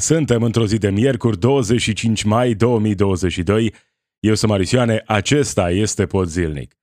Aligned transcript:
Suntem 0.00 0.42
într-o 0.42 0.66
zi 0.66 0.78
de 0.78 0.90
miercuri, 0.90 1.38
25 1.38 2.22
mai 2.22 2.54
2022. 2.54 3.74
Eu 4.20 4.34
sunt 4.34 4.50
Marisioane, 4.50 5.02
acesta 5.06 5.70
este 5.70 6.06
Pod 6.06 6.28
Zilnic. 6.28 6.78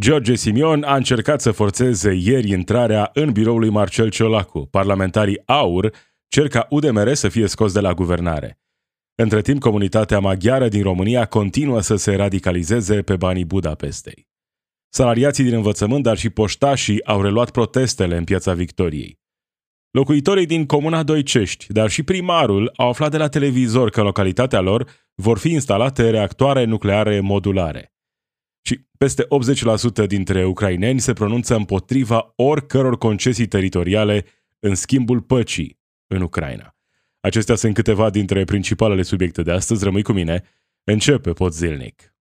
George 0.00 0.34
Simion 0.34 0.82
a 0.82 0.96
încercat 0.96 1.40
să 1.40 1.50
forțeze 1.50 2.12
ieri 2.12 2.50
intrarea 2.50 3.10
în 3.14 3.32
biroul 3.32 3.58
lui 3.58 3.68
Marcel 3.68 4.10
Ciolacu. 4.10 4.66
Parlamentarii 4.66 5.42
AUR 5.44 5.92
cer 6.28 6.48
ca 6.48 6.66
UDMR 6.70 7.14
să 7.14 7.28
fie 7.28 7.46
scos 7.46 7.72
de 7.72 7.80
la 7.80 7.94
guvernare. 7.94 8.60
Între 9.14 9.40
timp, 9.42 9.60
comunitatea 9.60 10.18
maghiară 10.18 10.68
din 10.68 10.82
România 10.82 11.24
continuă 11.24 11.80
să 11.80 11.96
se 11.96 12.14
radicalizeze 12.14 13.02
pe 13.02 13.16
banii 13.16 13.44
Budapestei. 13.44 14.28
Salariații 14.88 15.44
din 15.44 15.54
învățământ, 15.54 16.02
dar 16.02 16.16
și 16.16 16.30
poștașii 16.30 17.04
au 17.04 17.22
reluat 17.22 17.50
protestele 17.50 18.16
în 18.16 18.24
piața 18.24 18.52
Victoriei. 18.52 19.19
Locuitorii 19.90 20.46
din 20.46 20.66
Comuna 20.66 21.02
Doicești, 21.02 21.72
dar 21.72 21.90
și 21.90 22.02
primarul, 22.02 22.72
au 22.76 22.88
aflat 22.88 23.10
de 23.10 23.16
la 23.16 23.28
televizor 23.28 23.90
că 23.90 24.00
în 24.00 24.06
localitatea 24.06 24.60
lor 24.60 24.88
vor 25.14 25.38
fi 25.38 25.50
instalate 25.50 26.10
reactoare 26.10 26.64
nucleare 26.64 27.20
modulare. 27.20 27.92
Și 28.62 28.80
peste 28.98 29.26
80% 30.04 30.06
dintre 30.06 30.44
ucraineni 30.44 31.00
se 31.00 31.12
pronunță 31.12 31.54
împotriva 31.54 32.32
oricăror 32.36 32.98
concesii 32.98 33.46
teritoriale 33.46 34.24
în 34.58 34.74
schimbul 34.74 35.20
păcii 35.20 35.78
în 36.06 36.22
Ucraina. 36.22 36.76
Acestea 37.20 37.54
sunt 37.54 37.74
câteva 37.74 38.10
dintre 38.10 38.44
principalele 38.44 39.02
subiecte 39.02 39.42
de 39.42 39.52
astăzi. 39.52 39.84
Rămâi 39.84 40.02
cu 40.02 40.12
mine. 40.12 40.42
Începe 40.84 41.32
Podzilnic. 41.32 42.14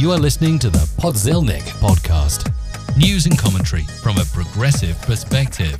You 0.00 0.12
are 0.12 0.20
listening 0.22 0.58
to 0.58 0.68
the 0.68 1.00
Podzilnic 1.00 1.62
podcast. 1.80 2.50
News 2.96 3.26
and 3.30 3.40
commentary 3.40 3.84
from 4.02 4.16
a 4.16 4.24
progressive 4.32 4.96
perspective. 5.06 5.76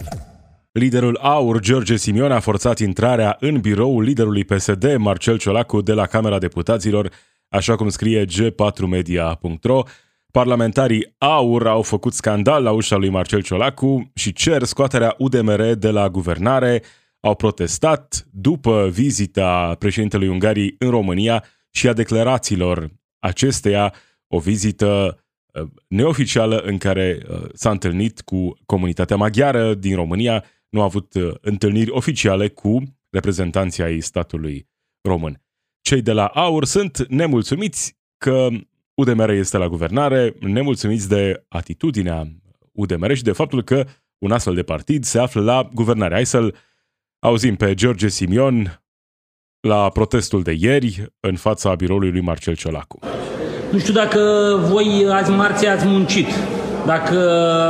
Liderul 0.79 1.19
AUR, 1.23 1.61
George 1.61 1.97
Simion, 1.97 2.33
a 2.33 2.41
forțat 2.41 2.79
intrarea 2.79 3.37
în 3.41 3.61
biroul 3.61 4.03
liderului 4.03 4.45
PSD, 4.45 4.97
Marcel 4.97 5.39
Ciolacu, 5.39 5.81
de 5.81 5.93
la 5.93 6.07
Camera 6.07 6.39
Deputaților, 6.39 7.11
așa 7.49 7.77
cum 7.77 7.89
scrie 7.89 8.25
g4media.ro. 8.25 9.83
Parlamentarii 10.31 11.15
AUR 11.19 11.67
au 11.67 11.83
făcut 11.83 12.13
scandal 12.13 12.63
la 12.63 12.71
ușa 12.71 12.97
lui 12.97 13.09
Marcel 13.09 13.43
Ciolacu 13.43 14.11
și 14.15 14.33
cer 14.33 14.63
scoaterea 14.63 15.15
UDMR 15.19 15.63
de 15.63 15.91
la 15.91 16.09
guvernare, 16.09 16.83
au 17.21 17.35
protestat 17.35 18.27
după 18.31 18.89
vizita 18.93 19.77
președintelui 19.79 20.29
Ungariei 20.29 20.75
în 20.79 20.91
România 20.91 21.45
și 21.71 21.89
a 21.89 21.93
declarațiilor 21.93 22.91
acesteia, 23.19 23.95
o 24.27 24.39
vizită 24.39 25.19
uh, 25.53 25.69
neoficială 25.89 26.57
în 26.57 26.79
care 26.79 27.23
uh, 27.29 27.43
s-a 27.53 27.71
întâlnit 27.71 28.21
cu 28.21 28.53
comunitatea 28.67 29.17
maghiară 29.17 29.75
din 29.75 29.95
România, 29.95 30.45
nu 30.75 30.81
a 30.81 30.85
avut 30.85 31.15
uh, 31.15 31.35
întâlniri 31.41 31.91
oficiale 31.91 32.49
cu 32.49 32.83
reprezentanții 33.11 33.83
ai 33.83 34.01
statului 34.01 34.69
român. 35.09 35.43
Cei 35.81 36.03
de 36.03 36.13
la 36.13 36.27
AUR 36.27 36.65
sunt 36.65 37.07
nemulțumiți 37.09 37.97
că 38.19 38.49
UDMR 38.95 39.31
este 39.31 39.57
la 39.57 39.69
guvernare, 39.69 40.35
nemulțumiți 40.41 41.09
de 41.09 41.45
atitudinea 41.49 42.27
UDMR 42.73 43.15
și 43.15 43.23
de 43.23 43.33
faptul 43.33 43.63
că 43.63 43.87
un 44.19 44.33
astfel 44.33 44.55
de 44.55 44.63
partid 44.63 45.05
se 45.05 45.19
află 45.19 45.43
la 45.43 45.71
guvernare. 45.75 46.15
Hai 46.15 46.27
să-l 46.27 46.57
auzim 47.19 47.57
pe 47.57 47.75
George 47.75 48.09
Simion 48.09 48.83
la 49.61 49.89
protestul 49.89 50.43
de 50.43 50.57
ieri 50.59 51.07
în 51.21 51.37
fața 51.37 51.75
biroului 51.75 52.11
lui 52.11 52.21
Marcel 52.21 52.57
Ciolacu. 52.57 52.99
Nu 53.73 53.79
știu 53.79 53.93
dacă 53.93 54.21
voi 54.71 55.07
azi 55.11 55.31
marțea 55.31 55.73
ați 55.73 55.87
muncit, 55.87 56.27
dacă 56.87 57.19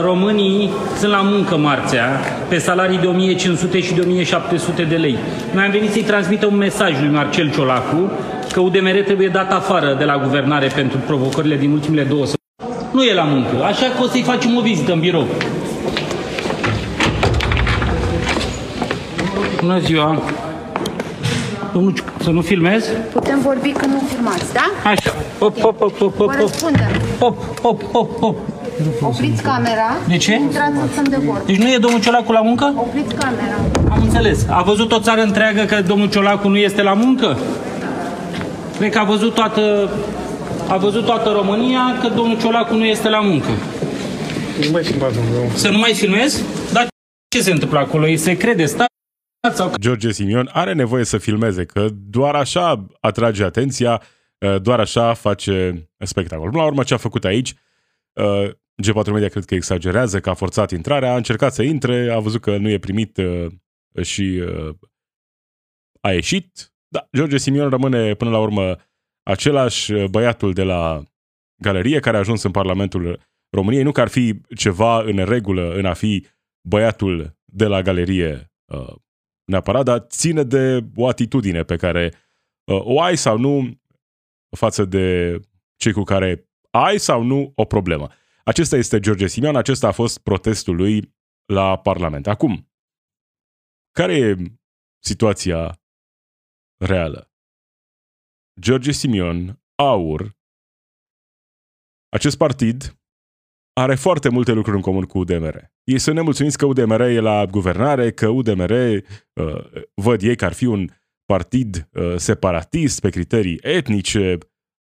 românii 0.05 0.71
sunt 0.99 1.11
la 1.11 1.21
muncă 1.23 1.57
marțea, 1.57 2.21
pe 2.49 2.59
salarii 2.59 2.99
de 2.99 3.07
1500 3.07 3.81
și 3.81 3.95
de 3.95 4.01
1700 4.01 4.83
de 4.83 4.97
lei. 4.97 5.19
Noi 5.53 5.65
am 5.65 5.71
venit 5.71 5.91
să-i 5.93 6.03
transmită 6.03 6.47
un 6.47 6.57
mesaj 6.57 7.01
lui 7.01 7.09
Marcel 7.13 7.51
Ciolacu 7.53 8.11
că 8.53 8.61
UDMR 8.61 9.03
trebuie 9.05 9.29
dat 9.29 9.53
afară 9.53 9.95
de 9.99 10.05
la 10.05 10.19
guvernare 10.19 10.67
pentru 10.75 10.99
provocările 11.07 11.57
din 11.57 11.71
ultimele 11.73 12.03
două 12.03 12.25
săptămâni. 12.25 12.89
Nu 12.93 13.03
e 13.03 13.15
la 13.15 13.23
muncă, 13.23 13.65
așa 13.65 13.87
că 13.97 14.03
o 14.03 14.07
să-i 14.07 14.23
facem 14.23 14.57
o 14.57 14.61
vizită 14.61 14.93
în 14.93 15.01
birou. 15.01 15.27
Bună 19.61 19.79
ziua! 19.79 20.23
Domnul, 21.73 21.93
să 22.23 22.31
nu 22.31 22.41
filmez? 22.41 22.85
Putem 23.13 23.41
vorbi 23.43 23.71
când 23.71 23.93
nu 23.93 24.03
filmați, 24.15 24.53
da? 24.53 24.91
Așa. 24.91 25.15
Hop, 25.39 25.61
hop, 25.61 25.79
hop, 25.79 25.99
hop, 25.99 26.17
hop, 26.17 26.27
Vă 26.27 26.33
hop. 26.33 26.41
răspundem. 26.41 26.91
Hop, 27.21 27.61
hop, 27.61 27.83
hop, 27.93 28.19
hop. 28.21 28.37
Opriți 29.01 29.43
camera. 29.43 29.89
De 30.09 30.17
ce? 30.17 30.35
Intrați 30.35 30.77
în 30.81 30.89
semn 30.95 31.11
de 31.11 31.17
vorbă. 31.17 31.43
Deci 31.47 31.57
nu 31.57 31.73
e 31.73 31.79
domnul 31.79 32.01
Ciolacu 32.01 32.33
la 32.33 32.41
muncă? 32.41 32.75
Opriți 32.77 33.15
camera. 33.15 33.57
Am 33.91 34.03
înțeles. 34.03 34.47
A 34.49 34.63
văzut 34.63 34.93
o 34.93 35.01
țară 35.01 35.21
întreagă 35.21 35.65
că 35.65 35.83
domnul 35.83 36.09
Ciolacu 36.11 36.49
nu 36.49 36.57
este 36.57 36.83
la 36.83 36.93
muncă? 36.93 37.39
Cred 38.79 38.93
că 38.93 38.99
a 38.99 39.05
văzut 39.05 39.35
toată, 39.35 39.91
a 40.69 40.77
văzut 40.77 41.05
toată 41.05 41.31
România 41.31 41.99
că 42.01 42.09
domnul 42.09 42.39
Ciolacu 42.39 42.75
nu 42.75 42.85
este 42.85 43.09
la 43.09 43.21
muncă. 43.21 43.49
Nu 44.65 44.71
mai 44.71 44.85
filmați, 44.85 45.15
domnule. 45.15 45.51
Să 45.55 45.71
nu 45.71 45.79
mai 45.79 45.93
filmez? 45.95 46.43
Dar 46.73 46.87
ce 47.29 47.43
se 47.43 47.51
întâmplă 47.51 47.79
acolo? 47.79 48.07
E 48.09 48.17
secret 48.17 48.57
de 48.57 48.65
stat? 48.65 48.87
Sau 49.53 49.73
George 49.81 50.13
Simion 50.13 50.51
are 50.53 50.73
nevoie 50.73 51.05
să 51.05 51.19
filmeze, 51.19 51.65
că 51.65 51.87
doar 52.11 52.35
așa 52.35 52.87
atrage 53.01 53.45
atenția, 53.45 54.03
uh, 54.39 54.61
doar 54.63 54.81
așa 54.81 55.13
face 55.13 55.87
spectacol. 55.99 56.49
Până 56.49 56.63
la 56.63 56.69
urmă, 56.69 56.83
ce 56.83 56.95
a 56.95 56.97
făcut 56.97 57.25
aici, 57.25 57.55
uh, 58.13 58.51
G4 58.83 59.13
Media 59.13 59.29
cred 59.29 59.45
că 59.45 59.55
exagerează, 59.55 60.21
că 60.21 60.31
a 60.31 60.35
forțat 60.35 60.71
intrarea, 60.71 61.13
a 61.13 61.17
încercat 61.17 61.55
să 61.55 61.63
intre, 61.63 62.11
a 62.13 62.19
văzut 62.19 62.41
că 62.41 62.57
nu 62.57 62.69
e 62.69 62.79
primit 62.79 63.17
uh, 63.17 63.53
și 64.03 64.43
a 66.01 66.13
ieșit. 66.13 66.73
Da, 66.89 67.09
George 67.17 67.39
Simion 67.39 67.71
rămâne 67.71 68.15
până 68.15 68.31
la 68.31 68.39
urmă 68.39 68.77
același 69.23 69.93
băiatul 69.93 70.53
de 70.53 70.63
la 70.63 71.03
galerie 71.63 72.01
care 72.01 72.17
a 72.17 72.21
ajuns 72.21 72.43
în 72.43 72.51
Parlamentul 72.51 73.21
României. 73.51 73.83
Nu 73.83 73.93
că 73.93 74.01
ar 74.01 74.09
fi 74.09 74.41
ceva 74.57 75.01
în 75.01 75.25
regulă 75.25 75.75
în 75.75 75.85
a 75.85 75.93
fi 75.93 76.27
băiatul 76.69 77.37
de 77.45 77.67
la 77.67 77.83
galerie 77.83 78.55
neapărat, 79.45 79.85
dar 79.85 79.99
ține 80.09 80.43
de 80.43 80.85
o 80.97 81.09
atitudine 81.09 81.63
pe 81.63 81.77
care 81.77 82.13
uh, 82.65 82.81
o 82.85 83.01
ai 83.01 83.17
sau 83.17 83.39
nu 83.39 83.81
față 84.57 84.85
de 84.85 85.39
cei 85.77 85.93
cu 85.93 86.03
care 86.03 86.49
ai 86.71 86.99
sau 86.99 87.23
nu 87.23 87.53
o 87.55 87.65
problemă. 87.65 88.09
Acesta 88.47 88.77
este 88.77 89.01
George 89.01 89.27
Simion, 89.27 89.57
acesta 89.57 89.87
a 89.87 89.93
fost 89.93 90.19
protestul 90.19 90.77
lui 90.77 91.15
la 91.45 91.79
Parlament. 91.79 92.27
Acum, 92.27 92.73
care 93.91 94.15
e 94.15 94.37
situația 95.03 95.81
reală? 96.85 97.33
George 98.61 98.93
Simion, 98.93 99.63
AUR, 99.75 100.37
acest 102.09 102.37
partid 102.37 102.99
are 103.73 103.95
foarte 103.95 104.29
multe 104.29 104.53
lucruri 104.53 104.77
în 104.77 104.83
comun 104.83 105.05
cu 105.05 105.19
UDMR. 105.19 105.73
Ei 105.85 105.99
sunt 105.99 106.17
nemulțumiți 106.17 106.59
că 106.59 106.67
UDMR 106.67 107.01
e 107.01 107.21
la 107.21 107.47
guvernare, 107.47 108.13
că 108.13 108.29
UDMR 108.29 108.71
uh, 108.71 109.83
văd 109.95 110.23
ei 110.23 110.37
că 110.37 110.45
ar 110.45 110.53
fi 110.53 110.67
un 110.67 110.89
partid 111.25 111.89
uh, 111.93 112.17
separatist 112.17 113.01
pe 113.01 113.11
criterii 113.11 113.59
etnice, 113.63 114.39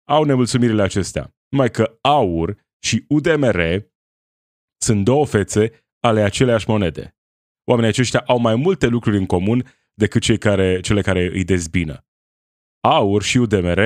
au 0.09 0.25
nemulțumirile 0.25 0.83
acestea. 0.83 1.35
Numai 1.49 1.71
că 1.71 1.99
AUR 2.01 2.68
și 2.78 3.05
UDMR 3.09 3.61
sunt 4.81 5.05
două 5.05 5.27
fețe 5.27 5.89
ale 6.00 6.22
aceleași 6.22 6.69
monede. 6.69 7.16
Oamenii 7.65 7.91
aceștia 7.91 8.21
au 8.27 8.39
mai 8.39 8.55
multe 8.55 8.87
lucruri 8.87 9.16
în 9.16 9.27
comun 9.27 9.65
decât 9.94 10.22
cei 10.22 10.39
care, 10.39 10.81
cele 10.81 11.00
care 11.00 11.31
îi 11.33 11.44
dezbină. 11.44 12.06
AUR 12.81 13.22
și 13.22 13.38
UDMR 13.38 13.81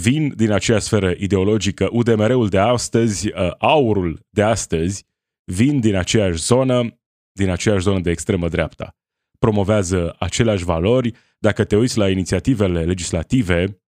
vin 0.00 0.34
din 0.36 0.50
aceeași 0.50 0.84
sferă 0.84 1.14
ideologică. 1.18 1.88
UDMR-ul 1.92 2.48
de 2.48 2.58
astăzi, 2.58 3.28
uh, 3.28 3.50
aurul 3.58 4.26
de 4.30 4.42
astăzi, 4.42 5.06
vin 5.44 5.80
din 5.80 5.94
aceeași 5.94 6.42
zonă, 6.42 7.00
din 7.32 7.50
aceeași 7.50 7.82
zonă 7.82 8.00
de 8.00 8.10
extremă 8.10 8.48
dreapta. 8.48 8.96
Promovează 9.38 10.16
aceleași 10.18 10.64
valori. 10.64 11.14
Dacă 11.38 11.64
te 11.64 11.76
uiți 11.76 11.98
la 11.98 12.10
inițiativele 12.10 12.84
legislative, 12.84 13.82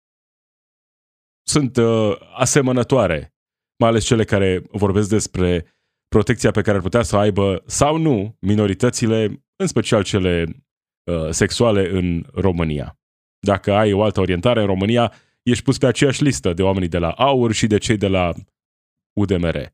sunt 1.48 1.77
uh, 1.77 2.15
asemănătoare, 2.36 3.33
mai 3.80 3.90
ales 3.90 4.06
cele 4.06 4.24
care 4.24 4.64
vorbesc 4.72 5.10
despre 5.10 5.66
protecția 6.08 6.52
pe 6.52 6.62
care 6.62 6.78
ar 6.78 6.84
putea 6.84 7.02
să 7.02 7.16
o 7.16 7.20
aibă 7.20 7.64
sau 7.66 7.98
nu 7.98 8.38
minoritățile, 8.40 9.44
în 9.56 9.68
special 9.68 10.04
cele 10.04 10.46
uh, 11.12 11.30
sexuale 11.30 11.90
în 11.90 12.26
România. 12.34 13.00
Dacă 13.40 13.74
ai 13.74 13.94
o 13.94 14.04
altă 14.04 14.20
orientare 14.20 14.60
în 14.60 14.66
România, 14.66 15.14
ești 15.44 15.64
pus 15.64 15.78
pe 15.78 15.88
aceeași 15.88 16.24
listă 16.24 16.54
de 16.54 16.64
oamenii 16.64 16.88
de 16.88 16.98
la 16.98 17.10
AUR 17.10 17.52
și 17.52 17.68
de 17.68 17.78
cei 17.78 17.98
de 17.98 18.08
la 18.08 18.34
UDMR. 19.20 19.74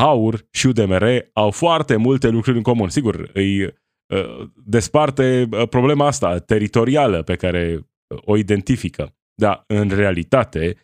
AUR 0.00 0.46
și 0.50 0.66
UDMR 0.66 1.04
au 1.32 1.50
foarte 1.50 1.96
multe 1.96 2.28
lucruri 2.28 2.56
în 2.56 2.62
comun. 2.62 2.88
Sigur, 2.88 3.30
îi 3.32 3.64
uh, 3.64 4.50
desparte 4.54 5.48
uh, 5.50 5.68
problema 5.68 6.06
asta 6.06 6.38
teritorială 6.38 7.22
pe 7.22 7.36
care 7.36 7.74
uh, 7.74 8.18
o 8.24 8.36
identifică. 8.36 9.14
Dar, 9.34 9.64
în 9.66 9.88
realitate, 9.88 10.76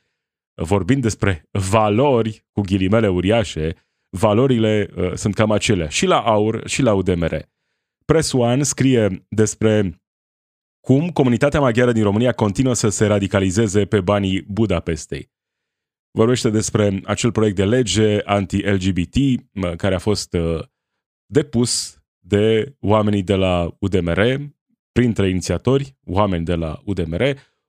vorbind 0.62 1.03
despre 1.03 1.49
valori, 1.50 2.47
cu 2.53 2.61
ghilimele 2.61 3.08
uriașe, 3.08 3.75
valorile 4.08 4.91
uh, 4.97 5.12
sunt 5.14 5.35
cam 5.35 5.50
acelea 5.50 5.88
și 5.88 6.06
la 6.06 6.20
AUR 6.20 6.69
și 6.69 6.82
la 6.82 6.94
UDMR. 6.94 7.49
Press 8.05 8.32
One 8.32 8.62
scrie 8.62 9.26
despre 9.29 10.00
cum 10.81 11.11
comunitatea 11.11 11.61
maghiară 11.61 11.93
din 11.93 12.03
România 12.03 12.32
continuă 12.32 12.75
să 12.75 12.88
se 12.88 13.06
radicalizeze 13.06 13.87
pe 13.87 14.00
banii 14.00 14.43
Budapestei. 14.43 15.31
Vorbește 16.11 16.50
despre 16.50 17.00
acel 17.05 17.32
proiect 17.32 17.56
de 17.56 17.64
lege 17.64 18.20
anti-LGBT 18.25 19.17
mă, 19.52 19.75
care 19.75 19.94
a 19.94 19.99
fost 19.99 20.35
uh, 20.35 20.62
depus 21.26 22.00
de 22.19 22.76
oamenii 22.81 23.23
de 23.23 23.35
la 23.35 23.76
UDMR, 23.79 24.37
printre 24.93 25.29
inițiatori, 25.29 25.97
oameni 26.05 26.44
de 26.44 26.55
la 26.55 26.81
UDMR, 26.85 27.23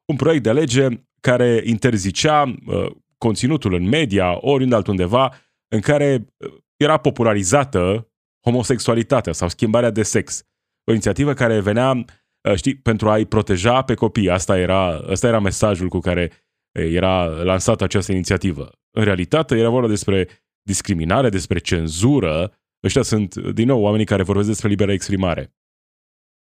un 0.06 0.16
proiect 0.16 0.44
de 0.44 0.51
lege 0.51 0.88
care 1.19 1.62
interzicea 1.64 2.56
uh, 2.66 2.92
conținutul 3.18 3.74
în 3.74 3.88
media, 3.88 4.38
oriunde 4.40 4.75
altundeva, 4.75 5.34
în 5.68 5.80
care 5.80 6.34
uh, 6.38 6.54
era 6.75 6.98
popularizată 6.98 8.12
homosexualitatea 8.46 9.34
sau 9.34 9.50
schimbarea 9.50 9.90
de 9.90 10.04
sex. 10.04 10.44
O 10.84 10.92
inițiativă 10.92 11.34
care 11.34 11.60
venea, 11.60 11.92
uh, 11.92 12.56
știi, 12.56 12.78
pentru 12.78 13.10
a-i 13.10 13.25
proteja 13.25 13.81
pe 13.81 13.94
copii. 13.94 14.30
Asta 14.30 14.58
era, 14.58 14.98
asta 14.98 15.28
era 15.28 15.40
mesajul 15.40 15.88
cu 15.88 16.00
care 16.00 16.31
uh, 16.80 16.86
era 16.86 17.25
lansată 17.25 17.84
această 17.84 18.12
inițiativă. 18.12 18.72
În 18.92 19.04
realitate 19.04 19.58
era 19.58 19.69
vorba 19.69 19.88
despre 19.88 20.28
discriminare, 20.62 21.30
despre 21.30 21.60
cenzură. 21.60 22.54
Ăștia 22.84 23.02
sunt, 23.02 23.36
din 23.36 23.68
nou, 23.68 23.81
oamenii 23.81 24.06
care 24.06 24.24
vorbesc 24.24 24.48
despre 24.48 24.69
liberă 24.69 24.92
exprimare. 24.92 25.56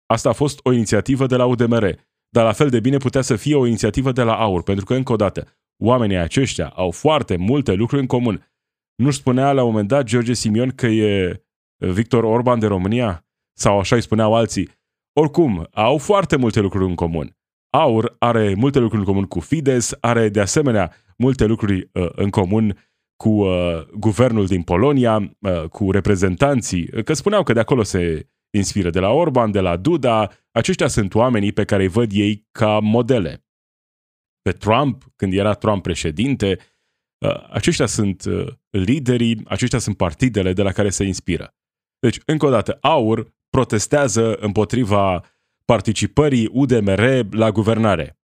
Asta 0.05 0.29
a 0.29 0.33
fost 0.33 0.59
o 0.63 0.71
inițiativă 0.71 1.25
de 1.25 1.35
la 1.35 1.45
UDMR, 1.45 1.95
dar 2.29 2.45
la 2.45 2.51
fel 2.51 2.69
de 2.69 2.79
bine 2.79 2.97
putea 2.97 3.21
să 3.21 3.35
fie 3.35 3.55
o 3.55 3.65
inițiativă 3.65 4.11
de 4.11 4.21
la 4.21 4.35
AUR, 4.35 4.63
pentru 4.63 4.85
că, 4.85 4.93
încă 4.93 5.13
o 5.13 5.15
dată, 5.15 5.47
oamenii 5.83 6.17
aceștia 6.17 6.67
au 6.67 6.91
foarte 6.91 7.35
multe 7.35 7.73
lucruri 7.73 8.01
în 8.01 8.07
comun. 8.07 8.51
Nu 8.95 9.11
spunea 9.11 9.51
la 9.51 9.63
un 9.63 9.69
moment 9.69 9.87
dat 9.87 10.03
George 10.03 10.33
Simion 10.33 10.69
că 10.69 10.85
e 10.87 11.43
Victor 11.77 12.23
Orban 12.23 12.59
de 12.59 12.67
România? 12.67 13.25
Sau 13.57 13.79
așa 13.79 13.95
îi 13.95 14.01
spuneau 14.01 14.35
alții. 14.35 14.69
Oricum, 15.13 15.67
au 15.71 15.97
foarte 15.97 16.35
multe 16.35 16.59
lucruri 16.59 16.85
în 16.85 16.95
comun. 16.95 17.37
AUR 17.69 18.15
are 18.19 18.53
multe 18.57 18.79
lucruri 18.79 19.01
în 19.01 19.07
comun 19.07 19.25
cu 19.25 19.39
Fides, 19.39 19.93
are 19.99 20.29
de 20.29 20.39
asemenea 20.39 20.93
multe 21.17 21.45
lucruri 21.45 21.89
uh, 21.93 22.09
în 22.11 22.29
comun 22.29 22.77
cu 23.15 23.29
uh, 23.29 23.85
guvernul 23.97 24.45
din 24.45 24.61
Polonia, 24.61 25.35
uh, 25.39 25.63
cu 25.63 25.91
reprezentanții, 25.91 27.03
că 27.03 27.13
spuneau 27.13 27.43
că 27.43 27.53
de 27.53 27.59
acolo 27.59 27.83
se 27.83 28.29
inspiră, 28.49 28.89
de 28.89 28.99
la 28.99 29.09
Orban, 29.09 29.51
de 29.51 29.59
la 29.59 29.77
Duda, 29.77 30.29
aceștia 30.59 30.87
sunt 30.87 31.13
oamenii 31.13 31.51
pe 31.51 31.65
care 31.65 31.83
îi 31.83 31.89
văd 31.89 32.11
ei 32.11 32.47
ca 32.51 32.79
modele. 32.79 33.45
Pe 34.41 34.51
Trump, 34.51 35.03
când 35.15 35.33
era 35.33 35.53
Trump 35.53 35.83
președinte, 35.83 36.57
uh, 37.25 37.49
aceștia 37.49 37.85
sunt 37.85 38.23
uh, 38.23 38.47
liderii, 38.69 39.41
aceștia 39.45 39.79
sunt 39.79 39.97
partidele 39.97 40.53
de 40.53 40.61
la 40.61 40.71
care 40.71 40.89
se 40.89 41.03
inspiră. 41.03 41.55
Deci, 41.99 42.19
încă 42.25 42.45
o 42.45 42.49
dată, 42.49 42.77
AUR 42.81 43.33
protestează 43.49 44.35
împotriva 44.35 45.23
participării 45.65 46.49
UDMR 46.51 47.33
la 47.33 47.51
guvernare. 47.51 48.19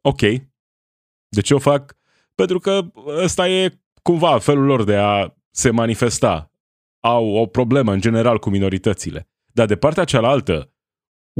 Ok. 0.00 0.20
De 1.28 1.40
ce 1.42 1.54
o 1.54 1.58
fac? 1.58 1.96
Pentru 2.34 2.58
că 2.58 2.90
ăsta 3.06 3.48
e 3.48 3.80
cumva 4.02 4.38
felul 4.38 4.64
lor 4.64 4.84
de 4.84 4.96
a 4.96 5.34
se 5.50 5.70
manifesta. 5.70 6.52
Au 7.00 7.28
o 7.28 7.46
problemă 7.46 7.92
în 7.92 8.00
general 8.00 8.38
cu 8.38 8.50
minoritățile. 8.50 9.28
Dar 9.52 9.66
de 9.66 9.76
partea 9.76 10.04
cealaltă, 10.04 10.73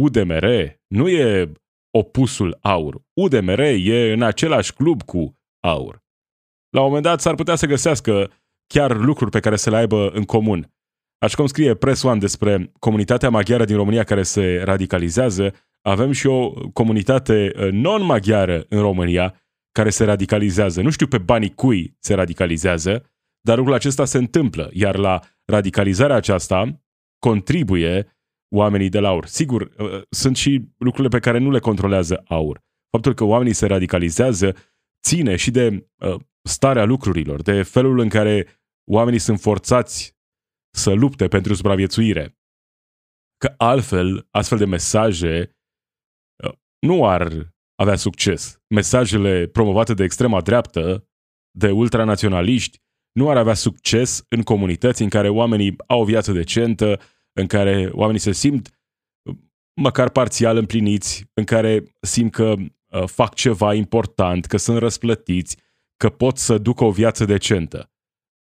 UDMR 0.01 0.47
nu 0.87 1.09
e 1.09 1.53
opusul 1.91 2.59
AUR. 2.61 3.03
UDMR 3.13 3.59
e 3.59 4.13
în 4.13 4.23
același 4.23 4.73
club 4.73 5.03
cu 5.03 5.39
AUR. 5.61 6.03
La 6.71 6.81
un 6.81 6.87
moment 6.87 7.05
dat 7.05 7.21
s-ar 7.21 7.35
putea 7.35 7.55
să 7.55 7.67
găsească 7.67 8.31
chiar 8.67 8.97
lucruri 8.97 9.31
pe 9.31 9.41
care 9.41 9.57
să 9.57 9.71
le 9.71 9.77
aibă 9.77 10.11
în 10.11 10.25
comun. 10.25 10.73
Așa 11.19 11.37
cum 11.37 11.47
scrie 11.47 11.75
Press 11.75 12.03
One 12.03 12.19
despre 12.19 12.73
comunitatea 12.79 13.31
maghiară 13.31 13.65
din 13.65 13.77
România 13.77 14.05
care 14.05 14.23
se 14.23 14.63
radicalizează, 14.65 15.55
avem 15.81 16.13
și 16.13 16.27
o 16.27 16.51
comunitate 16.51 17.53
uh, 17.57 17.69
non-maghiară 17.71 18.67
în 18.69 18.81
România 18.81 19.35
care 19.73 19.91
se 19.91 20.05
radicalizează. 20.05 20.81
Nu 20.81 20.91
știu 20.91 21.07
pe 21.07 21.19
banii 21.19 21.55
cui 21.55 21.97
se 21.99 22.15
radicalizează, 22.15 23.11
dar 23.41 23.57
lucrul 23.57 23.75
acesta 23.75 24.05
se 24.05 24.19
întâmplă, 24.19 24.71
iar 24.73 24.97
la 24.97 25.21
radicalizarea 25.45 26.17
aceasta 26.17 26.83
contribuie 27.19 28.14
oamenii 28.55 28.89
de 28.89 28.99
la 28.99 29.09
aur. 29.09 29.27
Sigur, 29.27 29.63
uh, 29.79 30.03
sunt 30.11 30.37
și 30.37 30.69
lucrurile 30.79 31.19
pe 31.19 31.25
care 31.25 31.39
nu 31.39 31.51
le 31.51 31.59
controlează 31.59 32.23
aur. 32.27 32.61
Faptul 32.91 33.15
că 33.15 33.25
oamenii 33.25 33.53
se 33.53 33.67
radicalizează 33.67 34.55
ține 35.07 35.37
și 35.37 35.51
de 35.51 35.89
uh, 35.99 36.21
starea 36.49 36.85
lucrurilor, 36.85 37.43
de 37.43 37.63
felul 37.63 37.99
în 37.99 38.09
care 38.09 38.47
oamenii 38.91 39.19
sunt 39.19 39.41
forțați 39.41 40.17
să 40.77 40.93
lupte 40.93 41.29
pentru 41.29 41.55
supraviețuire. 41.55 42.39
Că 43.37 43.55
altfel, 43.57 44.29
astfel 44.31 44.59
de 44.59 44.65
mesaje 44.65 45.57
uh, 46.45 46.53
nu 46.79 47.07
ar 47.07 47.53
avea 47.75 47.97
succes. 47.97 48.63
Mesajele 48.75 49.47
promovate 49.47 49.95
de 49.95 50.05
extrema 50.05 50.41
dreaptă, 50.41 51.09
de 51.59 51.71
ultranaționaliști, 51.71 52.83
nu 53.13 53.31
ar 53.31 53.37
avea 53.37 53.55
succes 53.55 54.25
în 54.29 54.43
comunități 54.43 55.03
în 55.03 55.09
care 55.09 55.29
oamenii 55.29 55.75
au 55.87 56.01
o 56.01 56.05
viață 56.05 56.33
decentă, 56.33 57.01
în 57.35 57.47
care 57.47 57.91
oamenii 57.93 58.21
se 58.21 58.33
simt 58.33 58.69
uh, 59.23 59.37
măcar 59.81 60.11
parțial 60.11 60.57
împliniți, 60.57 61.31
în 61.35 61.45
care 61.45 61.83
simt 62.01 62.33
că 62.33 62.55
uh, 62.59 63.05
fac 63.07 63.35
ceva 63.35 63.75
important, 63.75 64.45
că 64.45 64.57
sunt 64.57 64.79
răsplătiți, 64.79 65.57
că 65.97 66.09
pot 66.09 66.39
să 66.39 66.59
ducă 66.59 66.85
o 66.85 66.91
viață 66.91 67.25
decentă. 67.25 67.93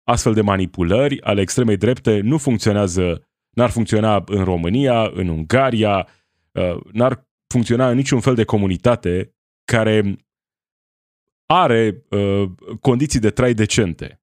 Astfel 0.03 0.33
de 0.33 0.41
manipulări 0.41 1.21
ale 1.21 1.41
extremei 1.41 1.77
drepte 1.77 2.19
nu 2.19 2.37
funcționează, 2.37 3.27
n-ar 3.49 3.69
funcționa 3.69 4.23
în 4.25 4.43
România, 4.43 5.09
în 5.13 5.27
Ungaria, 5.27 6.07
uh, 6.51 6.77
n-ar 6.91 7.27
funcționa 7.47 7.89
în 7.89 7.95
niciun 7.95 8.19
fel 8.19 8.35
de 8.35 8.43
comunitate 8.43 9.35
care 9.63 10.17
are 11.45 12.05
uh, 12.09 12.51
condiții 12.81 13.19
de 13.19 13.29
trai 13.29 13.53
decente. 13.53 14.21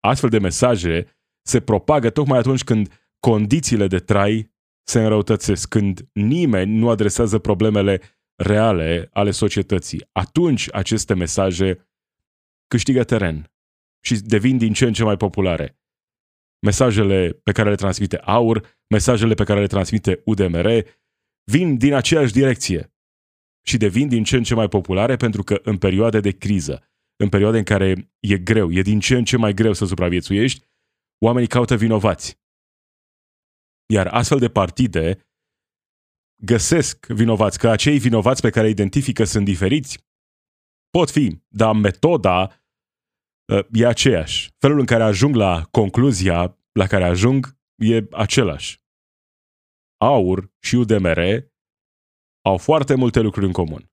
Astfel 0.00 0.30
de 0.30 0.38
mesaje 0.38 1.06
se 1.42 1.60
propagă 1.60 2.10
tocmai 2.10 2.38
atunci 2.38 2.64
când 2.64 3.07
condițiile 3.20 3.86
de 3.86 3.98
trai 3.98 4.56
se 4.82 5.02
înrăutățesc, 5.02 5.68
când 5.68 6.08
nimeni 6.12 6.78
nu 6.78 6.88
adresează 6.88 7.38
problemele 7.38 8.00
reale 8.34 9.08
ale 9.12 9.30
societății. 9.30 10.08
Atunci 10.12 10.68
aceste 10.72 11.14
mesaje 11.14 11.88
câștigă 12.66 13.04
teren 13.04 13.52
și 14.04 14.14
devin 14.14 14.58
din 14.58 14.72
ce 14.72 14.84
în 14.84 14.92
ce 14.92 15.04
mai 15.04 15.16
populare. 15.16 15.78
Mesajele 16.60 17.40
pe 17.42 17.52
care 17.52 17.68
le 17.68 17.74
transmite 17.74 18.16
AUR, 18.16 18.78
mesajele 18.88 19.34
pe 19.34 19.44
care 19.44 19.60
le 19.60 19.66
transmite 19.66 20.22
UDMR, 20.24 20.66
vin 21.44 21.76
din 21.76 21.94
aceeași 21.94 22.32
direcție 22.32 22.92
și 23.66 23.76
devin 23.76 24.08
din 24.08 24.24
ce 24.24 24.36
în 24.36 24.42
ce 24.42 24.54
mai 24.54 24.68
populare 24.68 25.16
pentru 25.16 25.42
că 25.42 25.60
în 25.62 25.78
perioade 25.78 26.20
de 26.20 26.30
criză, 26.30 26.90
în 27.16 27.28
perioade 27.28 27.58
în 27.58 27.64
care 27.64 28.12
e 28.20 28.38
greu, 28.38 28.72
e 28.72 28.82
din 28.82 29.00
ce 29.00 29.16
în 29.16 29.24
ce 29.24 29.36
mai 29.36 29.54
greu 29.54 29.72
să 29.72 29.84
supraviețuiești, 29.84 30.66
oamenii 31.18 31.48
caută 31.48 31.76
vinovați. 31.76 32.38
Iar 33.92 34.06
astfel 34.06 34.38
de 34.38 34.48
partide 34.48 35.28
găsesc 36.44 37.06
vinovați, 37.06 37.58
că 37.58 37.68
acei 37.68 37.98
vinovați 37.98 38.40
pe 38.40 38.50
care 38.50 38.66
îi 38.66 38.72
identifică 38.72 39.24
sunt 39.24 39.44
diferiți, 39.44 40.06
pot 40.90 41.10
fi, 41.10 41.42
dar 41.48 41.74
metoda 41.74 42.62
e 43.72 43.86
aceeași. 43.86 44.50
Felul 44.58 44.78
în 44.78 44.86
care 44.86 45.02
ajung 45.02 45.34
la 45.34 45.64
concluzia 45.70 46.58
la 46.72 46.86
care 46.86 47.04
ajung 47.04 47.58
e 47.74 48.06
același. 48.10 48.82
AUR 50.00 50.52
și 50.60 50.74
UDMR 50.74 51.20
au 52.44 52.56
foarte 52.56 52.94
multe 52.94 53.20
lucruri 53.20 53.46
în 53.46 53.52
comun. 53.52 53.92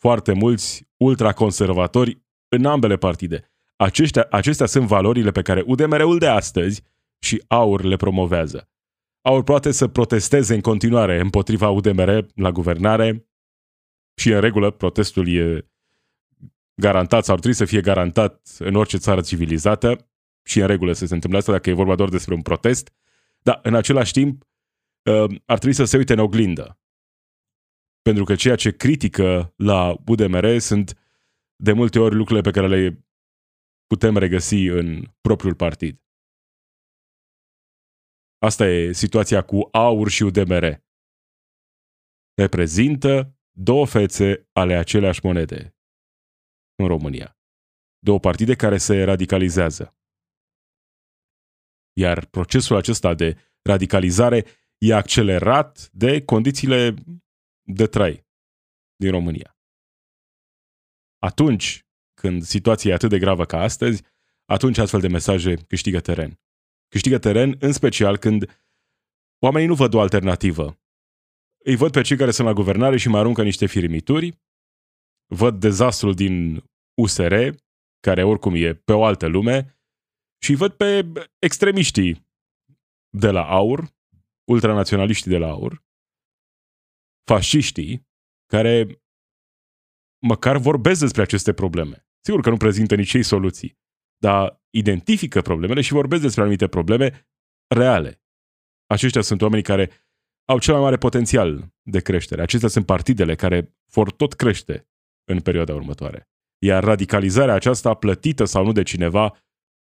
Foarte 0.00 0.32
mulți 0.32 0.88
ultraconservatori 0.96 2.22
în 2.48 2.64
ambele 2.64 2.96
partide. 2.96 3.52
Aceștia, 3.76 4.26
acestea 4.30 4.66
sunt 4.66 4.86
valorile 4.86 5.30
pe 5.30 5.42
care 5.42 5.62
UDMR-ul 5.66 6.18
de 6.18 6.28
astăzi 6.28 6.82
și 7.24 7.44
AUR 7.46 7.82
le 7.82 7.96
promovează. 7.96 8.68
AUR 9.20 9.42
poate 9.42 9.70
să 9.70 9.88
protesteze 9.88 10.54
în 10.54 10.60
continuare 10.60 11.20
împotriva 11.20 11.68
UDMR 11.68 12.26
la 12.34 12.50
guvernare 12.50 13.28
și 14.14 14.30
în 14.30 14.40
regulă 14.40 14.70
protestul 14.70 15.28
e 15.28 15.68
garantat 16.74 17.24
sau 17.24 17.34
ar 17.34 17.40
trebui 17.40 17.56
să 17.56 17.64
fie 17.64 17.80
garantat 17.80 18.56
în 18.58 18.74
orice 18.74 18.96
țară 18.96 19.20
civilizată 19.20 20.08
și 20.42 20.60
în 20.60 20.66
regulă 20.66 20.92
să 20.92 21.06
se 21.06 21.14
întâmple 21.14 21.38
asta 21.38 21.52
dacă 21.52 21.70
e 21.70 21.72
vorba 21.72 21.94
doar 21.94 22.08
despre 22.08 22.34
un 22.34 22.42
protest, 22.42 22.92
dar 23.42 23.60
în 23.62 23.74
același 23.74 24.12
timp 24.12 24.42
uh, 25.02 25.40
ar 25.44 25.58
trebui 25.58 25.74
să 25.74 25.84
se 25.84 25.96
uite 25.96 26.12
în 26.12 26.18
oglindă. 26.18 26.78
Pentru 28.02 28.24
că 28.24 28.34
ceea 28.34 28.56
ce 28.56 28.76
critică 28.76 29.54
la 29.56 29.96
UDMR 30.06 30.58
sunt 30.58 30.98
de 31.56 31.72
multe 31.72 31.98
ori 31.98 32.14
lucrurile 32.14 32.50
pe 32.50 32.60
care 32.60 32.68
le 32.68 33.06
putem 33.86 34.16
regăsi 34.16 34.64
în 34.64 35.04
propriul 35.20 35.54
partid. 35.54 36.03
Asta 38.38 38.66
e 38.66 38.92
situația 38.92 39.42
cu 39.42 39.68
AUR 39.72 40.08
și 40.08 40.22
UDMR. 40.22 40.82
Reprezintă 42.34 43.38
două 43.50 43.86
fețe 43.86 44.48
ale 44.52 44.74
aceleași 44.74 45.20
monede 45.22 45.76
în 46.74 46.86
România. 46.86 47.38
Două 47.98 48.20
partide 48.20 48.54
care 48.54 48.78
se 48.78 49.02
radicalizează. 49.02 49.96
Iar 51.92 52.26
procesul 52.26 52.76
acesta 52.76 53.14
de 53.14 53.38
radicalizare 53.62 54.44
e 54.78 54.94
accelerat 54.94 55.88
de 55.92 56.24
condițiile 56.24 56.94
de 57.62 57.86
trai 57.86 58.26
din 58.96 59.10
România. 59.10 59.58
Atunci 61.18 61.86
când 62.14 62.42
situația 62.42 62.90
e 62.90 62.94
atât 62.94 63.08
de 63.08 63.18
gravă 63.18 63.44
ca 63.44 63.60
astăzi, 63.60 64.02
atunci 64.44 64.78
astfel 64.78 65.00
de 65.00 65.08
mesaje 65.08 65.56
câștigă 65.56 66.00
teren. 66.00 66.40
Câștigă 66.94 67.18
teren 67.18 67.56
în 67.60 67.72
special 67.72 68.16
când 68.16 68.66
oamenii 69.38 69.68
nu 69.68 69.74
văd 69.74 69.94
o 69.94 70.00
alternativă. 70.00 70.80
Îi 71.64 71.76
văd 71.76 71.92
pe 71.92 72.02
cei 72.02 72.16
care 72.16 72.30
sunt 72.30 72.46
la 72.46 72.52
guvernare 72.52 72.96
și 72.96 73.08
mai 73.08 73.20
aruncă 73.20 73.42
niște 73.42 73.66
firimituri, 73.66 74.38
văd 75.26 75.60
dezastrul 75.60 76.14
din 76.14 76.64
USR, 77.00 77.34
care 78.00 78.24
oricum 78.24 78.54
e 78.54 78.74
pe 78.74 78.92
o 78.92 79.04
altă 79.04 79.26
lume, 79.26 79.78
și 80.42 80.50
îi 80.50 80.56
văd 80.56 80.72
pe 80.72 81.12
extremiștii 81.38 82.28
de 83.16 83.30
la 83.30 83.44
AUR, 83.48 83.94
ultranaționaliștii 84.50 85.30
de 85.30 85.38
la 85.38 85.48
AUR, 85.48 85.84
fasciștii, 87.30 88.08
care 88.46 89.02
măcar 90.26 90.56
vorbesc 90.56 91.00
despre 91.00 91.22
aceste 91.22 91.52
probleme. 91.52 92.06
Sigur 92.24 92.40
că 92.40 92.50
nu 92.50 92.56
prezintă 92.56 92.94
nici 92.94 93.12
ei 93.12 93.22
soluții, 93.22 93.78
dar 94.24 94.62
identifică 94.70 95.40
problemele 95.40 95.80
și 95.80 95.92
vorbesc 95.92 96.22
despre 96.22 96.40
anumite 96.40 96.68
probleme 96.68 97.28
reale. 97.74 98.22
Aceștia 98.86 99.20
sunt 99.20 99.42
oamenii 99.42 99.64
care 99.64 99.90
au 100.44 100.58
cel 100.58 100.74
mai 100.74 100.82
mare 100.82 100.96
potențial 100.96 101.72
de 101.82 102.00
creștere. 102.00 102.42
Acestea 102.42 102.68
sunt 102.68 102.86
partidele 102.86 103.34
care 103.34 103.76
vor 103.92 104.12
tot 104.12 104.32
crește 104.32 104.88
în 105.24 105.40
perioada 105.40 105.74
următoare. 105.74 106.28
Iar 106.58 106.84
radicalizarea 106.84 107.54
aceasta, 107.54 107.94
plătită 107.94 108.44
sau 108.44 108.64
nu 108.64 108.72
de 108.72 108.82
cineva, 108.82 109.36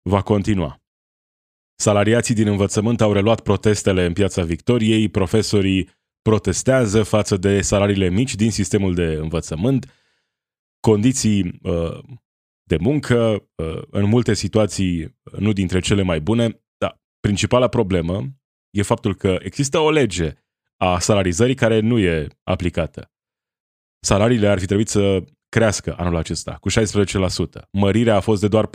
va 0.09 0.21
continua. 0.21 0.81
Salariații 1.75 2.35
din 2.35 2.47
învățământ 2.47 3.01
au 3.01 3.13
reluat 3.13 3.41
protestele 3.41 4.05
în 4.05 4.13
piața 4.13 4.43
Victoriei, 4.43 5.09
profesorii 5.09 5.89
protestează 6.21 7.03
față 7.03 7.37
de 7.37 7.61
salariile 7.61 8.09
mici 8.09 8.35
din 8.35 8.51
sistemul 8.51 8.93
de 8.93 9.05
învățământ, 9.05 9.93
condiții 10.79 11.59
uh, 11.61 11.99
de 12.69 12.77
muncă, 12.79 13.49
uh, 13.55 13.81
în 13.89 14.05
multe 14.05 14.33
situații 14.33 15.03
uh, 15.03 15.39
nu 15.39 15.53
dintre 15.53 15.79
cele 15.79 16.01
mai 16.01 16.21
bune, 16.21 16.61
dar 16.77 17.01
principala 17.19 17.67
problemă 17.67 18.27
e 18.69 18.81
faptul 18.81 19.15
că 19.15 19.37
există 19.41 19.79
o 19.79 19.89
lege 19.89 20.33
a 20.77 20.99
salarizării 20.99 21.55
care 21.55 21.79
nu 21.79 21.99
e 21.99 22.27
aplicată. 22.43 23.11
Salariile 24.05 24.47
ar 24.47 24.59
fi 24.59 24.65
trebuit 24.65 24.87
să 24.87 25.23
crească 25.49 25.95
anul 25.97 26.15
acesta 26.15 26.53
cu 26.53 26.69
16%. 26.69 26.73
Mărirea 27.71 28.15
a 28.15 28.19
fost 28.19 28.41
de 28.41 28.47
doar 28.47 28.67
4%. 28.67 28.69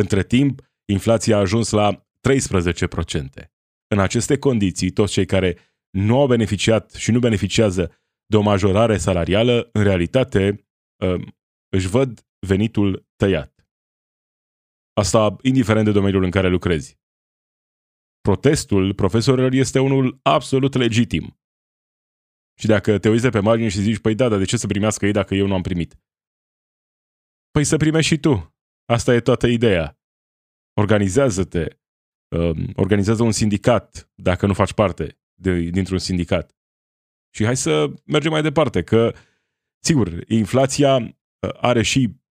Între 0.00 0.22
timp, 0.22 0.62
inflația 0.84 1.36
a 1.36 1.40
ajuns 1.40 1.70
la 1.70 2.06
13%. 2.28 3.50
În 3.94 3.98
aceste 3.98 4.38
condiții, 4.38 4.90
toți 4.90 5.12
cei 5.12 5.26
care 5.26 5.58
nu 5.90 6.20
au 6.20 6.26
beneficiat 6.26 6.92
și 6.92 7.10
nu 7.10 7.18
beneficiază 7.18 7.92
de 8.26 8.36
o 8.36 8.40
majorare 8.40 8.96
salarială, 8.96 9.68
în 9.72 9.82
realitate 9.82 10.66
um, 11.04 11.36
își 11.68 11.88
văd 11.88 12.24
venitul 12.44 13.08
tăiat. 13.16 13.68
Asta 14.92 15.36
indiferent 15.42 15.84
de 15.84 15.92
domeniul 15.92 16.24
în 16.24 16.30
care 16.30 16.48
lucrezi. 16.48 16.98
Protestul 18.20 18.94
profesorilor 18.94 19.52
este 19.52 19.78
unul 19.78 20.18
absolut 20.22 20.74
legitim. 20.74 21.38
Și 22.58 22.66
dacă 22.66 22.98
te 22.98 23.08
uiți 23.08 23.22
de 23.22 23.28
pe 23.28 23.40
margine 23.40 23.68
și 23.68 23.80
zici, 23.80 23.98
păi 23.98 24.14
da, 24.14 24.28
dar 24.28 24.38
de 24.38 24.44
ce 24.44 24.56
să 24.56 24.66
primească 24.66 25.06
ei 25.06 25.12
dacă 25.12 25.34
eu 25.34 25.46
nu 25.46 25.54
am 25.54 25.62
primit? 25.62 25.98
Păi 27.50 27.64
să 27.64 27.76
primești 27.76 28.14
și 28.14 28.20
tu. 28.20 28.56
Asta 28.84 29.14
e 29.14 29.20
toată 29.20 29.46
ideea. 29.46 29.98
Organizează-te. 30.76 31.78
Um, 32.36 32.72
organizează 32.76 33.22
un 33.22 33.32
sindicat, 33.32 34.10
dacă 34.14 34.46
nu 34.46 34.54
faci 34.54 34.72
parte 34.72 35.18
de, 35.34 35.58
dintr-un 35.58 35.98
sindicat. 35.98 36.56
Și 37.34 37.44
hai 37.44 37.56
să 37.56 37.92
mergem 38.04 38.30
mai 38.30 38.42
departe, 38.42 38.82
că, 38.82 39.14
sigur, 39.84 40.24
inflația 40.28 40.96
uh, 40.96 41.14
are 41.60 41.82
și 41.82 42.23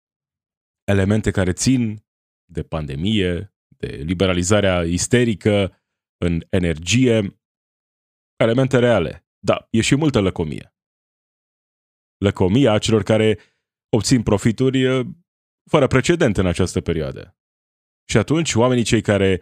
elemente 0.84 1.32
care 1.32 1.54
țin 1.54 2.06
de 2.52 2.64
pandemie, 2.64 3.56
de 3.68 3.88
liberalizarea 3.88 4.84
isterică 4.84 5.84
în 6.18 6.42
energie, 6.50 7.42
elemente 8.36 8.80
reale. 8.80 9.28
Da, 9.40 9.68
e 9.70 9.82
și 9.82 9.96
multă 9.96 10.20
lăcomie. 10.20 10.76
Lăcomia 12.18 12.78
celor 12.78 13.04
care 13.04 13.40
obțin 13.90 14.24
profituri 14.24 14.86
uh, 14.86 15.08
fără 15.70 15.88
precedent 15.88 16.38
în 16.38 16.46
această 16.46 16.82
perioadă. 16.82 17.38
Și 18.10 18.18
atunci 18.18 18.54
oamenii 18.54 18.84
cei 18.84 19.02
care 19.02 19.42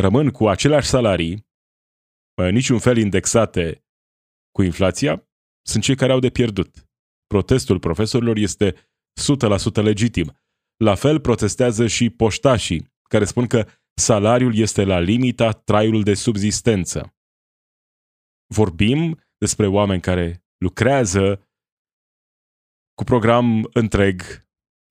rămân 0.00 0.30
cu 0.30 0.48
aceleași 0.48 0.88
salarii, 0.88 1.50
niciun 2.50 2.78
fel 2.78 2.96
indexate 2.96 3.84
cu 4.50 4.62
inflația, 4.62 5.28
sunt 5.66 5.82
cei 5.82 5.96
care 5.96 6.12
au 6.12 6.18
de 6.18 6.30
pierdut. 6.30 6.88
Protestul 7.26 7.78
profesorilor 7.78 8.36
este 8.36 8.72
100% 8.72 9.82
legitim. 9.82 10.41
La 10.76 10.94
fel 10.94 11.20
protestează 11.20 11.86
și 11.86 12.10
poștașii, 12.10 12.92
care 13.02 13.24
spun 13.24 13.46
că 13.46 13.68
salariul 13.94 14.54
este 14.56 14.84
la 14.84 14.98
limita 14.98 15.50
traiului 15.50 16.02
de 16.02 16.14
subzistență. 16.14 17.14
Vorbim 18.54 19.20
despre 19.38 19.66
oameni 19.66 20.00
care 20.00 20.44
lucrează 20.56 21.48
cu 22.94 23.04
program 23.04 23.68
întreg 23.72 24.22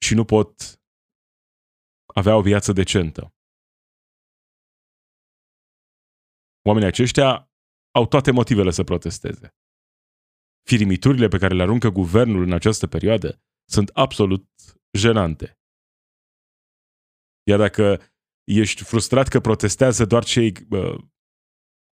și 0.06 0.14
nu 0.14 0.26
pot 0.26 0.82
avea 2.14 2.36
o 2.36 2.42
viață 2.42 2.72
decentă. 2.72 3.34
Oamenii 6.68 6.88
aceștia 6.88 7.52
au 7.92 8.08
toate 8.08 8.32
motivele 8.32 8.72
să 8.72 8.84
protesteze. 8.84 9.56
Firimiturile 10.70 11.28
pe 11.28 11.38
care 11.38 11.56
le 11.56 11.62
aruncă 11.62 11.90
guvernul 11.90 12.44
în 12.44 12.54
această 12.54 12.88
perioadă 12.88 13.42
sunt 13.70 13.90
absolut 13.94 14.50
jenante. 14.98 15.61
Iar 17.44 17.58
dacă 17.58 18.02
ești 18.44 18.84
frustrat 18.84 19.28
că 19.28 19.40
protestează 19.40 20.06
doar 20.06 20.24
cei 20.24 20.54
uh, 20.70 21.04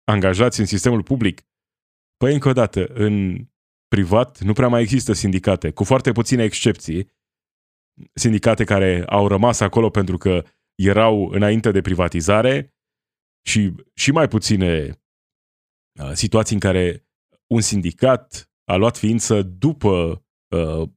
angajați 0.04 0.60
în 0.60 0.66
sistemul 0.66 1.02
public, 1.02 1.42
păi 2.16 2.32
încă 2.32 2.48
o 2.48 2.52
dată, 2.52 2.86
în 2.86 3.46
privat 3.88 4.40
nu 4.40 4.52
prea 4.52 4.68
mai 4.68 4.80
există 4.80 5.12
sindicate, 5.12 5.70
cu 5.70 5.84
foarte 5.84 6.12
puține 6.12 6.42
excepții, 6.42 7.10
sindicate 8.14 8.64
care 8.64 9.04
au 9.06 9.28
rămas 9.28 9.60
acolo 9.60 9.90
pentru 9.90 10.16
că 10.16 10.44
erau 10.74 11.28
înainte 11.28 11.70
de 11.70 11.80
privatizare 11.80 12.74
și, 13.46 13.74
și 13.94 14.10
mai 14.10 14.28
puține 14.28 15.00
uh, 16.00 16.10
situații 16.12 16.54
în 16.54 16.60
care 16.60 17.06
un 17.46 17.60
sindicat 17.60 18.50
a 18.64 18.76
luat 18.76 18.96
ființă 18.96 19.42
după 19.42 20.24
uh, 20.56 20.88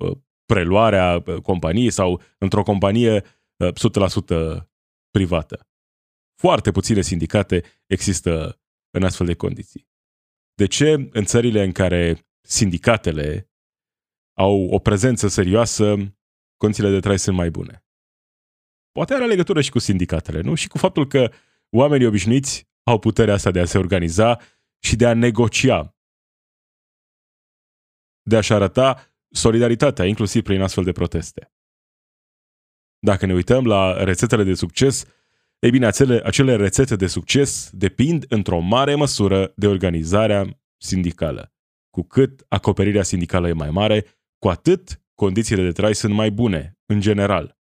uh, 0.00 0.16
preluarea 0.44 1.22
uh, 1.26 1.36
companiei 1.42 1.90
sau 1.90 2.22
într-o 2.38 2.62
companie 2.62 3.14
uh, 3.14 3.37
100% 3.58 4.66
privată. 5.10 5.68
Foarte 6.40 6.70
puține 6.70 7.00
sindicate 7.00 7.62
există 7.86 8.60
în 8.90 9.02
astfel 9.02 9.26
de 9.26 9.34
condiții. 9.34 9.88
De 10.54 10.66
ce 10.66 11.08
în 11.10 11.24
țările 11.24 11.64
în 11.64 11.72
care 11.72 12.28
sindicatele 12.40 13.50
au 14.38 14.68
o 14.70 14.78
prezență 14.78 15.28
serioasă, 15.28 15.94
condițiile 16.56 16.90
de 16.90 17.00
trai 17.00 17.18
sunt 17.18 17.36
mai 17.36 17.50
bune? 17.50 17.84
Poate 18.92 19.14
are 19.14 19.26
legătură 19.26 19.60
și 19.60 19.70
cu 19.70 19.78
sindicatele, 19.78 20.40
nu? 20.40 20.54
Și 20.54 20.68
cu 20.68 20.78
faptul 20.78 21.06
că 21.06 21.32
oamenii 21.70 22.06
obișnuiți 22.06 22.68
au 22.82 22.98
puterea 22.98 23.34
asta 23.34 23.50
de 23.50 23.60
a 23.60 23.64
se 23.64 23.78
organiza 23.78 24.40
și 24.78 24.96
de 24.96 25.06
a 25.06 25.14
negocia, 25.14 25.96
de 28.22 28.36
a-și 28.36 28.52
arăta 28.52 29.16
solidaritatea, 29.30 30.04
inclusiv 30.04 30.42
prin 30.42 30.62
astfel 30.62 30.84
de 30.84 30.92
proteste. 30.92 31.52
Dacă 32.98 33.26
ne 33.26 33.32
uităm 33.32 33.66
la 33.66 34.04
rețetele 34.04 34.42
de 34.42 34.54
succes, 34.54 35.04
ei 35.58 35.70
bine, 35.70 35.86
acele, 35.86 36.20
acele 36.24 36.56
rețete 36.56 36.96
de 36.96 37.06
succes 37.06 37.70
depind 37.72 38.24
într-o 38.28 38.58
mare 38.58 38.94
măsură 38.94 39.52
de 39.56 39.66
organizarea 39.66 40.62
sindicală. 40.76 41.52
Cu 41.90 42.02
cât 42.02 42.44
acoperirea 42.48 43.02
sindicală 43.02 43.48
e 43.48 43.52
mai 43.52 43.70
mare, 43.70 44.04
cu 44.38 44.48
atât 44.48 45.02
condițiile 45.14 45.62
de 45.62 45.72
trai 45.72 45.94
sunt 45.94 46.14
mai 46.14 46.30
bune, 46.30 46.78
în 46.86 47.00
general. 47.00 47.58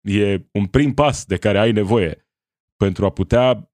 E 0.00 0.48
un 0.52 0.66
prim 0.66 0.94
pas 0.94 1.24
de 1.24 1.38
care 1.38 1.58
ai 1.58 1.72
nevoie 1.72 2.28
pentru 2.76 3.04
a 3.04 3.10
putea 3.10 3.72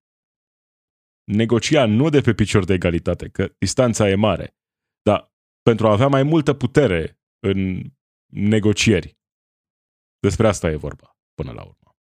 negocia 1.25 1.87
nu 1.87 2.09
de 2.09 2.21
pe 2.21 2.35
picior 2.35 2.65
de 2.65 2.73
egalitate, 2.73 3.29
că 3.29 3.55
distanța 3.59 4.09
e 4.09 4.15
mare, 4.15 4.57
dar 5.03 5.35
pentru 5.63 5.87
a 5.87 5.93
avea 5.93 6.07
mai 6.07 6.23
multă 6.23 6.55
putere 6.55 7.21
în 7.39 7.83
negocieri. 8.33 9.16
Despre 10.21 10.49
asta 10.49 10.71
e 10.71 10.77
vorba, 10.77 11.17
până 11.35 11.53
la 11.53 11.61
urmă. 11.61 11.97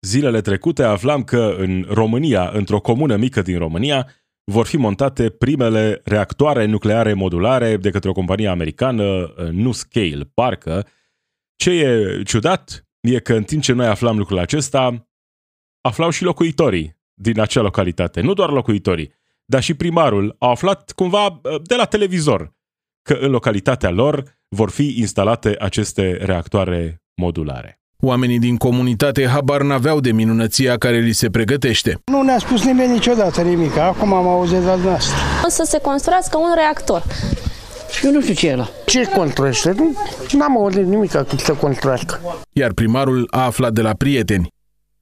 Zilele 0.00 0.40
trecute 0.40 0.82
aflam 0.82 1.24
că 1.24 1.54
în 1.58 1.86
România, 1.88 2.48
într-o 2.48 2.80
comună 2.80 3.16
mică 3.16 3.42
din 3.42 3.58
România, 3.58 4.10
vor 4.44 4.66
fi 4.66 4.76
montate 4.76 5.30
primele 5.30 6.00
reactoare 6.04 6.64
nucleare 6.64 7.12
modulare 7.12 7.76
de 7.76 7.90
către 7.90 8.08
o 8.08 8.12
companie 8.12 8.48
americană, 8.48 9.34
NuScale, 9.50 10.30
parcă. 10.34 10.86
Ce 11.56 11.70
e 11.70 12.22
ciudat 12.22 12.86
e 13.00 13.20
că 13.20 13.34
în 13.34 13.44
timp 13.44 13.62
ce 13.62 13.72
noi 13.72 13.86
aflam 13.86 14.18
lucrul 14.18 14.38
acesta, 14.38 15.08
aflau 15.80 16.10
și 16.10 16.24
locuitorii 16.24 16.96
din 17.14 17.40
acea 17.40 17.60
localitate, 17.60 18.20
nu 18.20 18.32
doar 18.32 18.50
locuitorii, 18.50 19.12
dar 19.44 19.62
și 19.62 19.74
primarul, 19.74 20.36
au 20.38 20.50
aflat 20.50 20.92
cumva 20.92 21.26
uh, 21.26 21.62
de 21.62 21.74
la 21.74 21.84
televizor 21.84 22.54
că 23.02 23.14
în 23.14 23.30
localitatea 23.30 23.90
lor 23.90 24.38
vor 24.48 24.70
fi 24.70 24.98
instalate 24.98 25.56
aceste 25.58 26.16
reactoare 26.24 27.03
modulare. 27.16 27.78
Oamenii 28.00 28.38
din 28.38 28.56
comunitate 28.56 29.26
habar 29.26 29.62
n-aveau 29.62 30.00
de 30.00 30.12
minunăția 30.12 30.76
care 30.76 30.98
li 30.98 31.12
se 31.12 31.30
pregătește. 31.30 31.98
Nu 32.04 32.22
ne-a 32.22 32.38
spus 32.38 32.64
nimeni 32.64 32.92
niciodată 32.92 33.42
nimic. 33.42 33.76
Acum 33.76 34.12
am 34.12 34.28
auzit 34.28 34.58
de 34.58 34.64
la 34.64 34.72
dumneavoastră. 34.72 35.14
O 35.44 35.48
să 35.48 35.62
se 35.66 35.78
construiască 35.78 36.36
un 36.38 36.52
reactor. 36.54 37.02
Eu 38.02 38.10
nu 38.10 38.20
știu 38.20 38.34
ce 38.34 38.48
e 38.48 38.52
ăla. 38.52 38.68
Ce 38.86 39.08
construiește? 39.16 39.72
Nu, 39.76 39.94
n-am 40.38 40.56
auzit 40.56 40.86
nimic 40.86 41.10
că 41.10 41.26
să 41.36 41.52
construiască. 41.52 42.20
Iar 42.52 42.72
primarul 42.72 43.26
a 43.30 43.44
aflat 43.44 43.72
de 43.72 43.80
la 43.82 43.92
prieteni. 43.92 44.52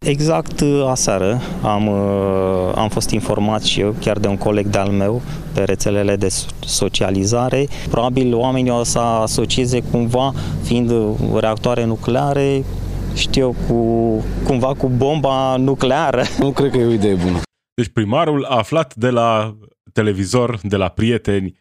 Exact 0.03 0.61
uh, 0.61 0.85
aseară 0.87 1.41
am, 1.63 1.87
uh, 1.87 2.73
am 2.75 2.89
fost 2.89 3.11
informat 3.11 3.63
și 3.63 3.81
eu 3.81 3.95
chiar 4.01 4.19
de 4.19 4.27
un 4.29 4.37
coleg 4.37 4.67
de-al 4.67 4.89
meu 4.89 5.23
pe 5.55 5.65
rețelele 5.65 6.17
de 6.17 6.29
socializare. 6.61 7.67
Probabil 7.91 8.35
oamenii 8.35 8.71
o 8.71 8.83
să 8.83 8.99
asocieze 8.99 9.83
cumva, 9.83 10.33
fiind 10.63 10.93
reactoare 11.35 11.85
nucleare, 11.85 12.65
știu 13.15 13.43
eu, 13.43 13.57
cu, 13.69 14.25
cumva 14.45 14.75
cu 14.75 14.89
bomba 14.89 15.57
nucleară. 15.57 16.23
Nu 16.39 16.51
cred 16.51 16.71
că 16.71 16.77
e 16.77 16.85
o 16.85 16.93
idee 16.93 17.15
bună. 17.15 17.41
Deci 17.75 17.89
primarul 17.89 18.45
a 18.45 18.57
aflat 18.57 18.95
de 18.95 19.11
la 19.11 19.57
televizor, 19.93 20.59
de 20.63 20.77
la 20.77 20.89
prieteni, 20.89 21.61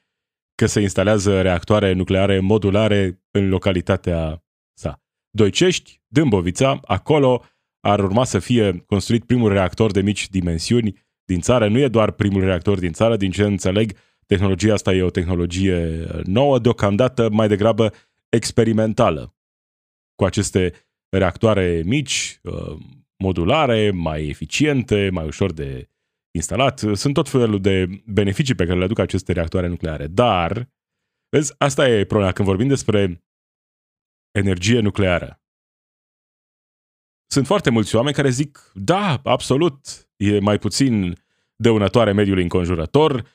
că 0.56 0.66
se 0.66 0.82
instalează 0.82 1.42
reactoare 1.42 1.94
nucleare 1.94 2.40
modulare 2.40 3.22
în 3.32 3.50
localitatea 3.50 4.44
sa. 4.80 5.00
Doicești, 5.30 6.02
Dâmbovița, 6.08 6.80
acolo 6.84 7.44
ar 7.82 8.00
urma 8.00 8.24
să 8.24 8.40
fie 8.40 8.84
construit 8.88 9.24
primul 9.24 9.52
reactor 9.52 9.92
de 9.92 10.02
mici 10.02 10.30
dimensiuni 10.30 11.00
din 11.26 11.40
țară. 11.40 11.68
Nu 11.68 11.80
e 11.80 11.88
doar 11.88 12.12
primul 12.12 12.44
reactor 12.44 12.80
din 12.80 12.92
țară, 12.92 13.18
din 13.18 13.32
ce 13.32 13.44
înțeleg, 13.44 13.98
tehnologia 14.26 14.74
asta 14.74 14.94
e 14.94 15.02
o 15.02 15.10
tehnologie 15.10 16.08
nouă, 16.24 16.60
deocamdată 16.60 17.30
mai 17.30 17.48
degrabă 17.48 17.94
experimentală. 18.30 19.36
Cu 20.16 20.26
aceste 20.26 20.74
reactoare 21.10 21.82
mici, 21.86 22.40
uh, 22.44 22.78
modulare, 23.18 23.92
mai 23.92 24.28
eficiente, 24.28 25.10
mai 25.10 25.26
ușor 25.26 25.52
de 25.54 25.90
instalat. 26.32 26.80
Sunt 26.94 27.14
tot 27.14 27.30
felul 27.30 27.62
de 27.62 28.04
beneficii 28.06 28.56
pe 28.56 28.66
care 28.66 28.78
le 28.78 28.84
aduc 28.84 29.00
aceste 29.00 29.32
reactoare 29.34 29.68
nucleare. 29.68 30.08
Dar, 30.08 30.70
vezi, 31.30 31.54
asta 31.58 31.90
e 31.90 32.06
problema 32.06 32.32
când 32.32 32.48
vorbim 32.48 32.68
despre 32.68 33.24
energie 34.32 34.80
nucleară. 34.80 35.41
Sunt 37.32 37.46
foarte 37.46 37.70
mulți 37.70 37.96
oameni 37.96 38.16
care 38.16 38.30
zic, 38.30 38.72
da, 38.74 39.22
absolut, 39.24 40.10
e 40.16 40.40
mai 40.40 40.60
puțin 40.60 41.18
dăunătoare 41.56 42.12
mediului 42.12 42.44
înconjurător, 42.44 43.28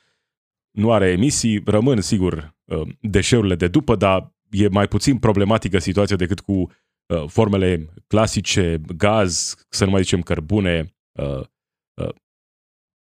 nu 0.71 0.93
are 0.93 1.11
emisii, 1.11 1.63
rămân, 1.65 2.01
sigur, 2.01 2.57
uh, 2.65 2.89
deșeurile 3.01 3.55
de 3.55 3.69
după, 3.69 3.97
dar 3.97 4.35
e 4.51 4.69
mai 4.69 4.89
puțin 4.89 5.19
problematică 5.19 5.79
situația 5.79 6.17
decât 6.17 6.41
cu 6.41 6.53
uh, 6.53 7.25
formele 7.27 7.93
clasice, 8.07 8.81
gaz, 8.97 9.55
să 9.69 9.85
nu 9.85 9.91
mai 9.91 10.03
zicem 10.03 10.23
cărbune. 10.23 10.95
Uh, 11.13 11.47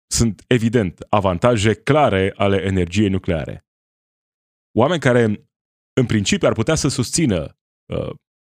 sunt, 0.07 0.45
evident, 0.47 1.07
avantaje 1.09 1.75
clare 1.75 2.33
ale 2.37 2.63
energiei 2.63 3.09
nucleare. 3.09 3.67
Oameni 4.79 5.01
care, 5.01 5.23
în 5.93 6.07
principiu, 6.07 6.49
ar 6.49 6.55
putea 6.55 6.75
să 6.75 6.89
susțină 6.89 7.57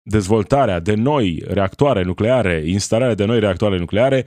dezvoltarea 0.08 0.80
de 0.80 0.94
noi 0.94 1.42
reactoare 1.46 2.02
nucleare, 2.02 2.62
instalarea 2.66 3.14
de 3.14 3.24
noi 3.24 3.40
reactoare 3.40 3.78
nucleare, 3.78 4.26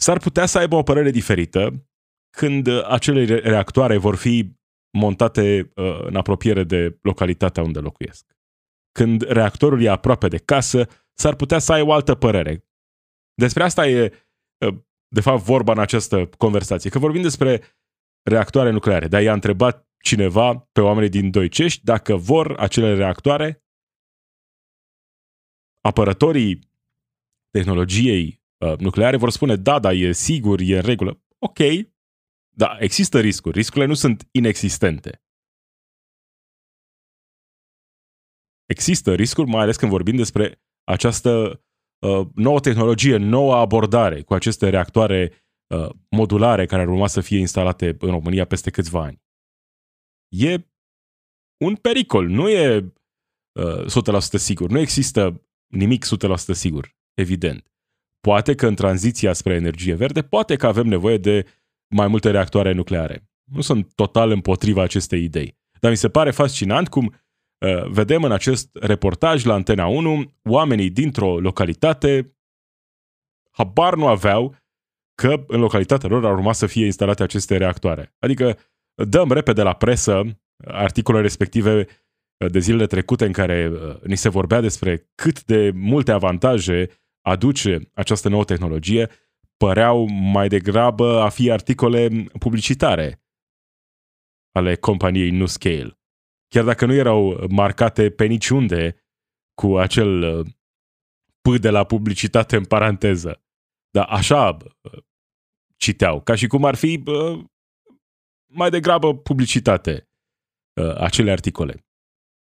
s-ar 0.00 0.18
putea 0.18 0.46
să 0.46 0.58
aibă 0.58 0.76
o 0.76 0.82
părere 0.82 1.10
diferită 1.10 1.88
când 2.36 2.68
acele 2.84 3.38
reactoare 3.38 3.96
vor 3.96 4.16
fi 4.16 4.54
montate 4.98 5.72
uh, 5.74 5.98
în 6.04 6.16
apropiere 6.16 6.64
de 6.64 6.98
localitatea 7.02 7.62
unde 7.62 7.78
locuiesc. 7.78 8.36
Când 8.92 9.22
reactorul 9.22 9.82
e 9.82 9.88
aproape 9.88 10.28
de 10.28 10.38
casă, 10.38 10.88
s-ar 11.12 11.34
putea 11.34 11.58
să 11.58 11.72
ai 11.72 11.82
o 11.82 11.92
altă 11.92 12.14
părere. 12.14 12.64
Despre 13.34 13.62
asta 13.62 13.86
e, 13.86 14.12
uh, 14.66 14.74
de 15.08 15.20
fapt, 15.20 15.42
vorba 15.42 15.72
în 15.72 15.78
această 15.78 16.28
conversație. 16.38 16.90
Că 16.90 16.98
vorbim 16.98 17.22
despre 17.22 17.62
reactoare 18.22 18.70
nucleare, 18.70 19.08
dar 19.08 19.22
i-a 19.22 19.32
întrebat 19.32 19.88
cineva 19.98 20.68
pe 20.72 20.80
oamenii 20.80 21.08
din 21.08 21.30
Doicești 21.30 21.84
dacă 21.84 22.16
vor 22.16 22.54
acele 22.58 22.94
reactoare 22.94 23.65
apărătorii 25.86 26.58
tehnologiei 27.50 28.42
uh, 28.58 28.78
nucleare 28.78 29.16
vor 29.16 29.30
spune, 29.30 29.56
da, 29.56 29.78
da, 29.78 29.92
e 29.92 30.12
sigur, 30.12 30.60
e 30.60 30.76
în 30.76 30.82
regulă. 30.82 31.20
Ok, 31.38 31.58
da, 32.56 32.76
există 32.80 33.20
riscuri. 33.20 33.56
Riscurile 33.56 33.86
nu 33.86 33.94
sunt 33.94 34.28
inexistente. 34.30 35.22
Există 38.66 39.14
riscuri, 39.14 39.48
mai 39.48 39.62
ales 39.62 39.76
când 39.76 39.90
vorbim 39.90 40.16
despre 40.16 40.62
această 40.84 41.62
uh, 41.98 42.26
nouă 42.34 42.60
tehnologie, 42.60 43.16
nouă 43.16 43.54
abordare 43.54 44.22
cu 44.22 44.34
aceste 44.34 44.68
reactoare 44.68 45.32
uh, 45.74 45.90
modulare 46.10 46.66
care 46.66 46.82
ar 46.82 46.88
urma 46.88 47.06
să 47.06 47.20
fie 47.20 47.38
instalate 47.38 47.96
în 47.98 48.10
România 48.10 48.44
peste 48.44 48.70
câțiva 48.70 49.02
ani. 49.02 49.22
E 50.28 50.66
un 51.64 51.76
pericol, 51.76 52.28
nu 52.28 52.48
e 52.48 52.92
uh, 53.52 53.84
100% 53.84 54.20
sigur. 54.20 54.70
Nu 54.70 54.78
există 54.78 55.45
nimic 55.66 56.04
100% 56.04 56.08
sigur, 56.52 56.96
evident. 57.14 57.70
Poate 58.20 58.54
că 58.54 58.66
în 58.66 58.74
tranziția 58.74 59.32
spre 59.32 59.54
energie 59.54 59.94
verde, 59.94 60.22
poate 60.22 60.56
că 60.56 60.66
avem 60.66 60.86
nevoie 60.86 61.18
de 61.18 61.46
mai 61.94 62.06
multe 62.06 62.30
reactoare 62.30 62.72
nucleare. 62.72 63.28
Nu 63.44 63.60
sunt 63.60 63.94
total 63.94 64.30
împotriva 64.30 64.82
acestei 64.82 65.24
idei. 65.24 65.58
Dar 65.80 65.90
mi 65.90 65.96
se 65.96 66.08
pare 66.08 66.30
fascinant 66.30 66.88
cum 66.88 67.04
uh, 67.04 67.86
vedem 67.88 68.24
în 68.24 68.32
acest 68.32 68.76
reportaj 68.80 69.44
la 69.44 69.54
Antena 69.54 69.86
1 69.86 70.34
oamenii 70.42 70.90
dintr-o 70.90 71.40
localitate 71.40 72.36
habar 73.50 73.94
nu 73.94 74.06
aveau 74.06 74.56
că 75.14 75.44
în 75.46 75.60
localitatea 75.60 76.08
lor 76.08 76.24
ar 76.26 76.32
urma 76.32 76.52
să 76.52 76.66
fie 76.66 76.84
instalate 76.84 77.22
aceste 77.22 77.56
reactoare. 77.56 78.14
Adică 78.18 78.58
dăm 79.08 79.32
repede 79.32 79.62
la 79.62 79.72
presă 79.72 80.22
articolele 80.64 81.22
respective 81.22 81.86
de 82.38 82.58
zilele 82.58 82.86
trecute 82.86 83.24
în 83.24 83.32
care 83.32 83.68
uh, 83.68 84.02
ni 84.02 84.16
se 84.16 84.28
vorbea 84.28 84.60
despre 84.60 85.10
cât 85.14 85.44
de 85.44 85.70
multe 85.74 86.12
avantaje 86.12 86.90
aduce 87.20 87.90
această 87.94 88.28
nouă 88.28 88.44
tehnologie, 88.44 89.10
păreau 89.56 90.04
mai 90.08 90.48
degrabă 90.48 91.20
a 91.20 91.28
fi 91.28 91.50
articole 91.50 92.08
publicitare 92.38 93.24
ale 94.52 94.74
companiei 94.74 95.30
NuScale. 95.30 95.98
Chiar 96.48 96.64
dacă 96.64 96.86
nu 96.86 96.92
erau 96.92 97.46
marcate 97.50 98.10
pe 98.10 98.24
niciunde 98.24 99.04
cu 99.54 99.78
acel 99.78 100.22
uh, 100.22 100.46
P 101.40 101.60
de 101.60 101.70
la 101.70 101.84
publicitate 101.84 102.56
în 102.56 102.64
paranteză. 102.64 103.44
Dar 103.90 104.06
așa 104.08 104.56
uh, 104.56 105.02
citeau, 105.76 106.20
ca 106.20 106.34
și 106.34 106.46
cum 106.46 106.64
ar 106.64 106.74
fi 106.74 107.02
mai 108.46 108.70
degrabă 108.70 109.16
publicitate 109.16 110.10
acele 110.96 111.30
articole 111.30 111.85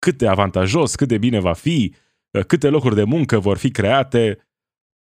cât 0.00 0.18
de 0.18 0.28
avantajos, 0.28 0.94
cât 0.94 1.08
de 1.08 1.18
bine 1.18 1.40
va 1.40 1.52
fi, 1.52 1.94
uh, 2.30 2.44
câte 2.44 2.68
locuri 2.68 2.94
de 2.94 3.04
muncă 3.04 3.38
vor 3.38 3.56
fi 3.56 3.70
create. 3.70 4.48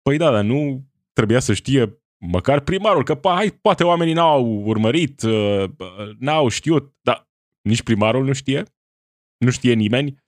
Păi 0.03 0.17
da, 0.17 0.31
dar 0.31 0.45
nu 0.45 0.89
trebuia 1.13 1.41
să 1.41 1.53
știe 1.53 2.03
măcar 2.19 2.61
primarul, 2.61 3.05
că 3.05 3.21
hai, 3.23 3.51
poate 3.51 3.85
oamenii 3.85 4.15
n-au 4.15 4.63
urmărit, 4.65 5.23
uh, 5.23 5.71
n-au 6.19 6.49
știut, 6.49 6.95
dar 7.01 7.31
nici 7.63 7.83
primarul 7.83 8.25
nu 8.25 8.33
știe, 8.33 8.63
nu 9.45 9.51
știe 9.51 9.75
nimeni 9.75 10.23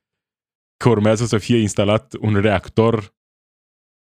că 0.77 0.89
urmează 0.89 1.25
să 1.25 1.37
fie 1.37 1.57
instalat 1.57 2.13
un 2.13 2.41
reactor 2.41 3.15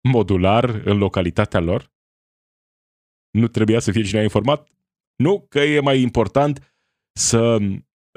modular 0.08 0.64
în 0.68 0.98
localitatea 0.98 1.60
lor? 1.60 1.92
Nu 3.30 3.48
trebuia 3.48 3.78
să 3.78 3.92
fie 3.92 4.02
cineva 4.02 4.22
informat? 4.22 4.68
Nu, 5.16 5.46
că 5.48 5.58
e 5.58 5.80
mai 5.80 6.00
important 6.00 6.76
să 7.18 7.58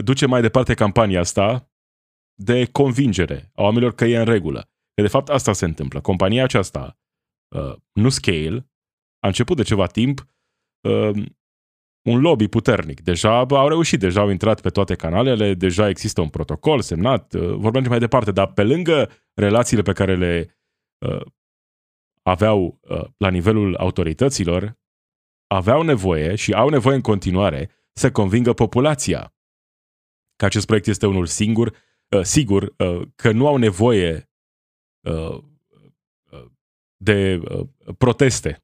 duce 0.03 0.25
mai 0.25 0.41
departe 0.41 0.73
campania 0.73 1.19
asta 1.19 1.70
de 2.43 2.65
convingere 2.65 3.51
a 3.55 3.61
oamenilor 3.61 3.93
că 3.93 4.05
e 4.05 4.17
în 4.17 4.25
regulă. 4.25 4.69
Că 4.93 5.01
de 5.01 5.07
fapt 5.07 5.29
asta 5.29 5.53
se 5.53 5.65
întâmplă. 5.65 6.01
Compania 6.01 6.43
aceasta, 6.43 6.99
uh, 7.55 7.75
nu 7.91 8.09
Scale, 8.09 8.69
a 9.19 9.27
început 9.27 9.57
de 9.57 9.63
ceva 9.63 9.85
timp 9.85 10.25
uh, 10.87 11.23
un 12.09 12.21
lobby 12.21 12.47
puternic. 12.47 13.01
Deja 13.01 13.37
au 13.37 13.67
reușit, 13.67 13.99
deja 13.99 14.21
au 14.21 14.29
intrat 14.29 14.61
pe 14.61 14.69
toate 14.69 14.95
canalele, 14.95 15.53
deja 15.53 15.89
există 15.89 16.21
un 16.21 16.29
protocol 16.29 16.81
semnat, 16.81 17.33
uh, 17.33 17.53
vorbim 17.55 17.85
mai 17.87 17.99
departe, 17.99 18.31
dar 18.31 18.51
pe 18.53 18.63
lângă 18.63 19.09
relațiile 19.33 19.81
pe 19.81 19.93
care 19.93 20.15
le 20.15 20.59
uh, 21.05 21.25
aveau 22.21 22.79
uh, 22.81 23.05
la 23.17 23.29
nivelul 23.29 23.75
autorităților, 23.75 24.79
aveau 25.47 25.81
nevoie 25.81 26.35
și 26.35 26.53
au 26.53 26.69
nevoie 26.69 26.95
în 26.95 27.01
continuare 27.01 27.69
să 27.93 28.11
convingă 28.11 28.53
populația 28.53 29.33
că 30.35 30.45
acest 30.45 30.65
proiect 30.65 30.87
este 30.87 31.05
unul 31.05 31.25
singur 31.25 31.67
Uh, 31.67 31.89
sigur 32.21 32.73
uh, 32.77 33.07
că 33.15 33.31
nu 33.31 33.47
au 33.47 33.57
nevoie 33.57 34.29
uh, 35.01 35.43
de 37.03 37.41
proteste 37.97 38.63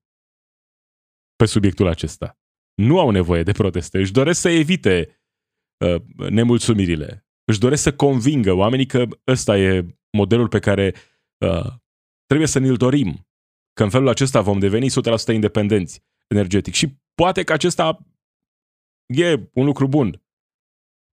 pe 1.35 1.45
subiectul 1.45 1.87
acesta. 1.87 2.37
Nu 2.73 2.99
au 2.99 3.09
nevoie 3.09 3.43
de 3.43 3.51
proteste, 3.51 3.97
își 3.97 4.11
doresc 4.11 4.39
să 4.39 4.49
evite 4.49 5.21
uh, 5.85 6.01
nemulțumirile, 6.29 7.25
își 7.43 7.59
doresc 7.59 7.81
să 7.81 7.95
convingă 7.95 8.53
oamenii 8.53 8.85
că 8.85 9.05
ăsta 9.27 9.57
e 9.57 9.85
modelul 10.17 10.47
pe 10.47 10.59
care 10.59 10.93
uh, 11.45 11.73
trebuie 12.25 12.47
să 12.47 12.59
ne-l 12.59 12.75
dorim, 12.75 13.27
că 13.73 13.83
în 13.83 13.89
felul 13.89 14.07
acesta 14.07 14.41
vom 14.41 14.59
deveni 14.59 14.89
100% 15.31 15.33
independenți 15.33 16.03
energetic. 16.27 16.73
Și 16.73 16.97
poate 17.13 17.43
că 17.43 17.53
acesta 17.53 17.99
e 19.05 19.49
un 19.53 19.65
lucru 19.65 19.87
bun. 19.87 20.21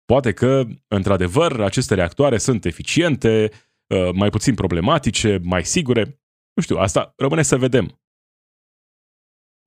Poate 0.04 0.32
că, 0.32 0.64
într-adevăr, 0.88 1.60
aceste 1.60 1.94
reactoare 1.94 2.38
sunt 2.38 2.64
eficiente, 2.64 3.50
uh, 3.86 4.10
mai 4.12 4.30
puțin 4.30 4.54
problematice, 4.54 5.40
mai 5.42 5.64
sigure. 5.64 6.20
Nu 6.54 6.62
știu, 6.62 6.76
asta 6.76 7.12
rămâne 7.16 7.42
să 7.42 7.56
vedem. 7.56 8.00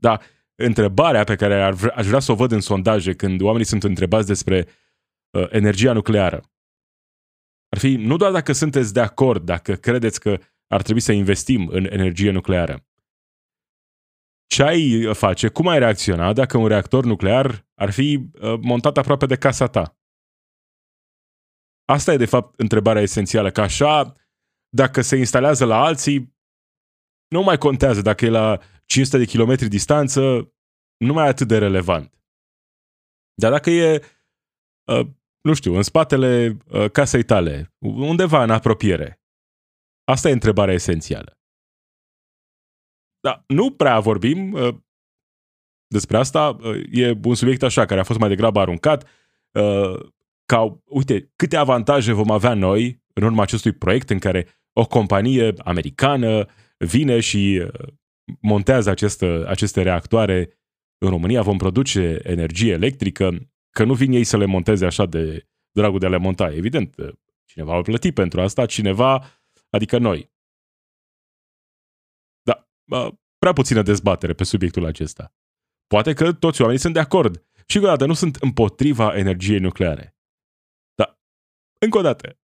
Dar 0.02 0.22
întrebarea 0.56 1.24
pe 1.24 1.36
care 1.36 1.62
ar 1.62 1.74
vrea, 1.74 1.94
aș 1.96 2.06
vrea 2.06 2.20
să 2.20 2.32
o 2.32 2.36
văd 2.36 2.52
în 2.52 2.62
sondaje 2.62 3.16
când 3.16 3.42
oamenii 3.42 3.66
sunt 3.66 3.84
întrebați 3.84 4.28
despre 4.28 4.68
uh, 5.30 5.48
energia 5.50 5.94
nucleară 5.94 6.52
ar 7.70 7.78
fi 7.78 7.96
nu 7.96 8.18
doar 8.18 8.32
dacă 8.32 8.52
sunteți 8.52 8.94
de 8.94 9.00
acord, 9.00 9.46
dacă 9.46 9.74
credeți 9.74 10.20
că 10.20 10.40
ar 10.68 10.82
trebui 10.82 11.02
să 11.02 11.12
investim 11.12 11.68
în 11.68 11.86
energie 11.86 12.32
nucleară. 12.32 12.86
Ce 14.46 14.64
ai 14.64 15.14
face, 15.14 15.48
cum 15.48 15.68
ai 15.68 15.80
reacționa 15.80 16.34
dacă 16.34 16.58
un 16.58 16.68
reactor 16.68 17.06
nuclear 17.06 17.66
ar 17.76 17.92
fi 17.92 18.30
uh, 18.42 18.60
montat 18.62 18.98
aproape 18.98 19.26
de 19.26 19.36
casa 19.36 19.68
ta? 19.68 19.97
Asta 21.88 22.14
e, 22.14 22.18
de 22.18 22.26
fapt, 22.26 22.60
întrebarea 22.60 23.02
esențială, 23.02 23.52
că 23.52 23.62
așa, 23.62 24.16
dacă 24.70 25.02
se 25.02 25.16
instalează 25.16 25.66
la 25.66 25.84
alții, 25.84 26.36
nu 27.28 27.42
mai 27.42 27.58
contează 27.58 28.02
dacă 28.02 28.26
e 28.26 28.30
la 28.30 28.60
500 28.86 29.18
de 29.18 29.26
kilometri 29.26 29.68
distanță, 29.68 30.22
nu 30.98 31.14
mai 31.14 31.26
e 31.26 31.30
atât 31.30 31.48
de 31.48 31.58
relevant. 31.58 32.14
Dar 33.42 33.52
dacă 33.52 33.70
e, 33.70 34.04
uh, 34.92 35.08
nu 35.42 35.54
știu, 35.54 35.76
în 35.76 35.84
spatele 35.84 36.58
uh, 36.68 36.92
casei 36.92 37.24
tale, 37.24 37.74
undeva 37.80 38.44
în 38.44 38.50
apropiere, 38.50 39.22
asta 40.04 40.30
e 40.30 40.32
întrebarea 40.32 40.74
esențială. 40.74 41.40
Dar 43.20 43.44
nu 43.48 43.72
prea 43.72 44.00
vorbim 44.00 44.52
uh, 44.52 44.76
despre 45.88 46.18
asta, 46.18 46.50
uh, 46.50 46.84
e 46.92 47.20
un 47.24 47.36
subiect 47.36 47.64
așa, 47.64 47.86
care 47.86 48.00
a 48.00 48.04
fost 48.04 48.20
mai 48.20 48.30
degrabă 48.30 48.60
aruncat, 48.60 49.08
uh, 49.52 50.16
ca, 50.48 50.82
uite, 50.86 51.32
câte 51.36 51.56
avantaje 51.56 52.12
vom 52.12 52.32
avea 52.32 52.54
noi 52.54 53.04
în 53.14 53.24
urma 53.24 53.42
acestui 53.42 53.72
proiect 53.72 54.10
în 54.10 54.20
care 54.20 54.48
o 54.74 54.86
companie 54.86 55.54
americană 55.58 56.48
vine 56.78 57.20
și 57.20 57.64
uh, 57.64 57.88
montează 58.42 58.90
aceste, 58.90 59.26
aceste 59.26 59.82
reactoare 59.82 60.60
în 60.98 61.10
România, 61.10 61.42
vom 61.42 61.58
produce 61.58 62.20
energie 62.24 62.72
electrică, 62.72 63.52
că 63.70 63.84
nu 63.84 63.94
vin 63.94 64.12
ei 64.12 64.24
să 64.24 64.38
le 64.38 64.46
monteze 64.46 64.86
așa 64.86 65.06
de 65.06 65.48
dragul 65.72 66.00
de 66.00 66.06
a 66.06 66.10
le 66.10 66.18
monta. 66.18 66.54
Evident, 66.54 66.96
cineva 67.46 67.74
va 67.74 67.82
plăti 67.82 68.12
pentru 68.12 68.42
asta, 68.42 68.66
cineva, 68.66 69.26
adică 69.70 69.98
noi. 69.98 70.32
Da, 72.42 72.68
prea 73.38 73.54
puțină 73.54 73.82
dezbatere 73.82 74.34
pe 74.34 74.44
subiectul 74.44 74.86
acesta. 74.86 75.34
Poate 75.88 76.14
că 76.14 76.34
toți 76.34 76.62
oamenii 76.62 76.82
sunt 76.82 76.94
de 76.94 77.00
acord. 77.00 77.46
Și 77.66 77.76
încă 77.76 77.88
o 77.88 77.92
dată, 77.92 78.06
nu 78.06 78.14
sunt 78.14 78.36
împotriva 78.36 79.18
energiei 79.18 79.60
nucleare. 79.60 80.17
Dar, 81.78 81.90
încă 81.90 81.98
o 81.98 82.02
dată, 82.02 82.40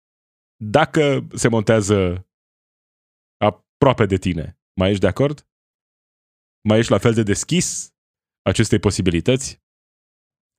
dacă 0.56 1.28
se 1.36 1.48
montează 1.48 2.28
aproape 3.38 4.06
de 4.06 4.18
tine, 4.18 4.60
mai 4.74 4.90
ești 4.90 5.02
de 5.02 5.08
acord? 5.08 5.48
Mai 6.68 6.78
ești 6.78 6.92
la 6.92 6.98
fel 6.98 7.14
de 7.14 7.24
deschis 7.24 7.94
acestei 8.42 8.80
posibilități? 8.80 9.64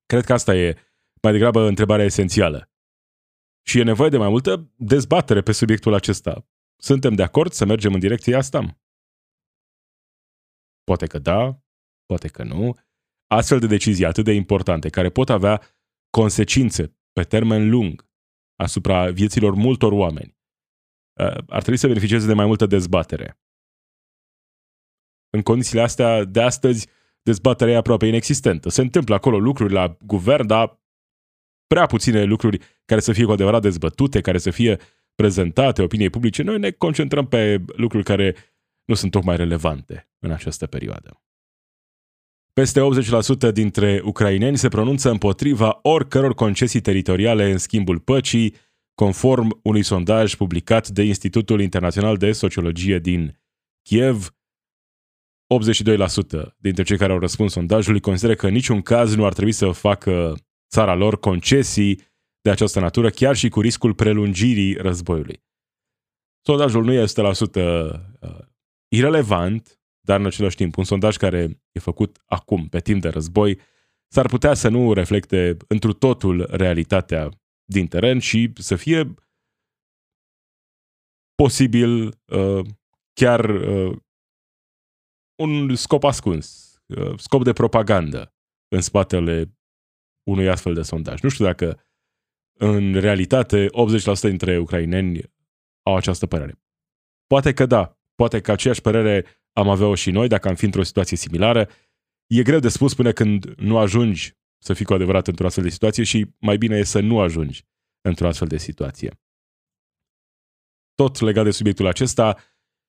Cred 0.06 0.24
că 0.24 0.32
asta 0.32 0.54
e 0.54 0.78
mai 1.22 1.32
degrabă 1.32 1.60
întrebarea 1.60 2.04
esențială. 2.04 2.70
Și 3.66 3.78
e 3.78 3.82
nevoie 3.82 4.08
de 4.08 4.16
mai 4.16 4.28
multă 4.28 4.72
dezbatere 4.76 5.42
pe 5.42 5.52
subiectul 5.52 5.94
acesta. 5.94 6.48
Suntem 6.76 7.14
de 7.14 7.22
acord 7.22 7.52
să 7.52 7.64
mergem 7.64 7.92
în 7.92 8.00
direcția 8.00 8.38
asta? 8.38 8.80
Poate 10.84 11.06
că 11.06 11.18
da, 11.18 11.62
poate 12.04 12.28
că 12.28 12.42
nu. 12.42 12.78
Astfel 13.26 13.58
de 13.58 13.66
decizii 13.66 14.04
atât 14.04 14.24
de 14.24 14.32
importante, 14.32 14.88
care 14.88 15.10
pot 15.10 15.28
avea 15.28 15.62
consecințe 16.10 16.98
pe 17.12 17.22
termen 17.22 17.70
lung 17.70 18.09
asupra 18.60 19.10
vieților 19.10 19.54
multor 19.54 19.92
oameni, 19.92 20.36
uh, 21.20 21.36
ar 21.48 21.60
trebui 21.60 21.76
să 21.76 21.86
beneficieze 21.86 22.26
de 22.26 22.32
mai 22.32 22.46
multă 22.46 22.66
dezbatere. 22.66 23.38
În 25.30 25.42
condițiile 25.42 25.82
astea 25.82 26.24
de 26.24 26.40
astăzi, 26.42 26.88
dezbaterea 27.22 27.74
e 27.74 27.76
aproape 27.76 28.06
inexistentă. 28.06 28.68
Se 28.68 28.80
întâmplă 28.80 29.14
acolo 29.14 29.38
lucruri 29.38 29.72
la 29.72 29.96
guvern, 30.00 30.46
dar 30.46 30.80
prea 31.66 31.86
puține 31.86 32.24
lucruri 32.24 32.58
care 32.84 33.00
să 33.00 33.12
fie 33.12 33.24
cu 33.24 33.30
adevărat 33.32 33.62
dezbătute, 33.62 34.20
care 34.20 34.38
să 34.38 34.50
fie 34.50 34.78
prezentate 35.14 35.82
opiniei 35.82 36.10
publice. 36.10 36.42
Noi 36.42 36.58
ne 36.58 36.70
concentrăm 36.70 37.26
pe 37.26 37.64
lucruri 37.66 38.04
care 38.04 38.34
nu 38.84 38.94
sunt 38.94 39.10
tocmai 39.10 39.36
relevante 39.36 40.10
în 40.18 40.30
această 40.30 40.66
perioadă. 40.66 41.22
Peste 42.52 42.80
80% 43.50 43.52
dintre 43.52 44.00
ucraineni 44.04 44.58
se 44.58 44.68
pronunță 44.68 45.10
împotriva 45.10 45.78
oricăror 45.82 46.34
concesii 46.34 46.80
teritoriale 46.80 47.50
în 47.50 47.58
schimbul 47.58 47.98
păcii, 47.98 48.54
conform 48.94 49.60
unui 49.62 49.82
sondaj 49.82 50.34
publicat 50.34 50.88
de 50.88 51.02
Institutul 51.02 51.60
Internațional 51.60 52.16
de 52.16 52.32
Sociologie 52.32 52.98
din 52.98 53.40
Kiev. 53.82 54.34
82% 55.54 56.54
dintre 56.56 56.82
cei 56.82 56.96
care 56.96 57.12
au 57.12 57.18
răspuns 57.18 57.52
sondajului 57.52 58.00
consideră 58.00 58.34
că 58.34 58.46
în 58.46 58.52
niciun 58.52 58.82
caz 58.82 59.14
nu 59.14 59.24
ar 59.24 59.32
trebui 59.32 59.52
să 59.52 59.70
facă 59.70 60.34
țara 60.70 60.94
lor 60.94 61.18
concesii 61.18 62.00
de 62.40 62.50
această 62.50 62.80
natură, 62.80 63.10
chiar 63.10 63.36
și 63.36 63.48
cu 63.48 63.60
riscul 63.60 63.94
prelungirii 63.94 64.74
războiului. 64.74 65.42
Sondajul 66.46 66.84
nu 66.84 66.92
este 66.92 67.22
100% 67.22 67.54
uh, 67.54 68.38
irelevant, 68.88 69.79
dar 70.10 70.20
în 70.20 70.26
același 70.26 70.56
timp 70.56 70.76
un 70.76 70.84
sondaj 70.84 71.16
care 71.16 71.60
e 71.72 71.80
făcut 71.80 72.22
acum, 72.26 72.68
pe 72.68 72.80
timp 72.80 73.00
de 73.00 73.08
război, 73.08 73.60
s-ar 74.08 74.26
putea 74.26 74.54
să 74.54 74.68
nu 74.68 74.92
reflecte 74.92 75.56
întru 75.68 75.92
totul 75.92 76.46
realitatea 76.50 77.28
din 77.64 77.86
teren 77.86 78.18
și 78.18 78.52
să 78.54 78.76
fie 78.76 79.14
posibil 81.34 82.06
uh, 82.06 82.66
chiar 83.12 83.44
uh, 83.48 83.96
un 85.42 85.74
scop 85.74 86.04
ascuns, 86.04 86.76
uh, 86.86 87.18
scop 87.18 87.44
de 87.44 87.52
propagandă 87.52 88.34
în 88.68 88.80
spatele 88.80 89.58
unui 90.30 90.48
astfel 90.48 90.74
de 90.74 90.82
sondaj. 90.82 91.20
Nu 91.20 91.28
știu 91.28 91.44
dacă 91.44 91.84
în 92.58 92.94
realitate 92.94 93.66
80% 93.66 94.20
dintre 94.20 94.58
ucraineni 94.58 95.20
au 95.82 95.96
această 95.96 96.26
părere. 96.26 96.62
Poate 97.26 97.52
că 97.52 97.66
da, 97.66 97.98
poate 98.14 98.40
că 98.40 98.52
aceeași 98.52 98.80
părere 98.80 99.39
am 99.52 99.68
avea-o 99.68 99.94
și 99.94 100.10
noi 100.10 100.28
dacă 100.28 100.48
am 100.48 100.54
fi 100.54 100.64
într-o 100.64 100.82
situație 100.82 101.16
similară. 101.16 101.68
E 102.26 102.42
greu 102.42 102.58
de 102.58 102.68
spus 102.68 102.94
până 102.94 103.12
când 103.12 103.54
nu 103.54 103.78
ajungi 103.78 104.34
să 104.62 104.72
fii 104.72 104.84
cu 104.84 104.92
adevărat 104.92 105.26
într-o 105.26 105.46
astfel 105.46 105.64
de 105.64 105.70
situație 105.70 106.04
și 106.04 106.26
mai 106.38 106.56
bine 106.56 106.76
e 106.76 106.82
să 106.82 107.00
nu 107.00 107.20
ajungi 107.20 107.64
într-o 108.00 108.26
astfel 108.26 108.48
de 108.48 108.58
situație. 108.58 109.20
Tot 110.94 111.20
legat 111.20 111.44
de 111.44 111.50
subiectul 111.50 111.86
acesta, 111.86 112.36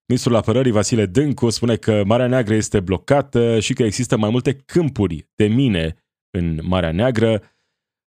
ministrul 0.07 0.35
apărării 0.35 0.71
Vasile 0.71 1.05
Dâncu 1.05 1.49
spune 1.49 1.75
că 1.75 2.03
Marea 2.05 2.27
Neagră 2.27 2.53
este 2.53 2.79
blocată 2.79 3.59
și 3.59 3.73
că 3.73 3.83
există 3.83 4.17
mai 4.17 4.29
multe 4.29 4.55
câmpuri 4.55 5.27
de 5.35 5.47
mine 5.47 5.95
în 6.37 6.59
Marea 6.63 6.91
Neagră. 6.91 7.41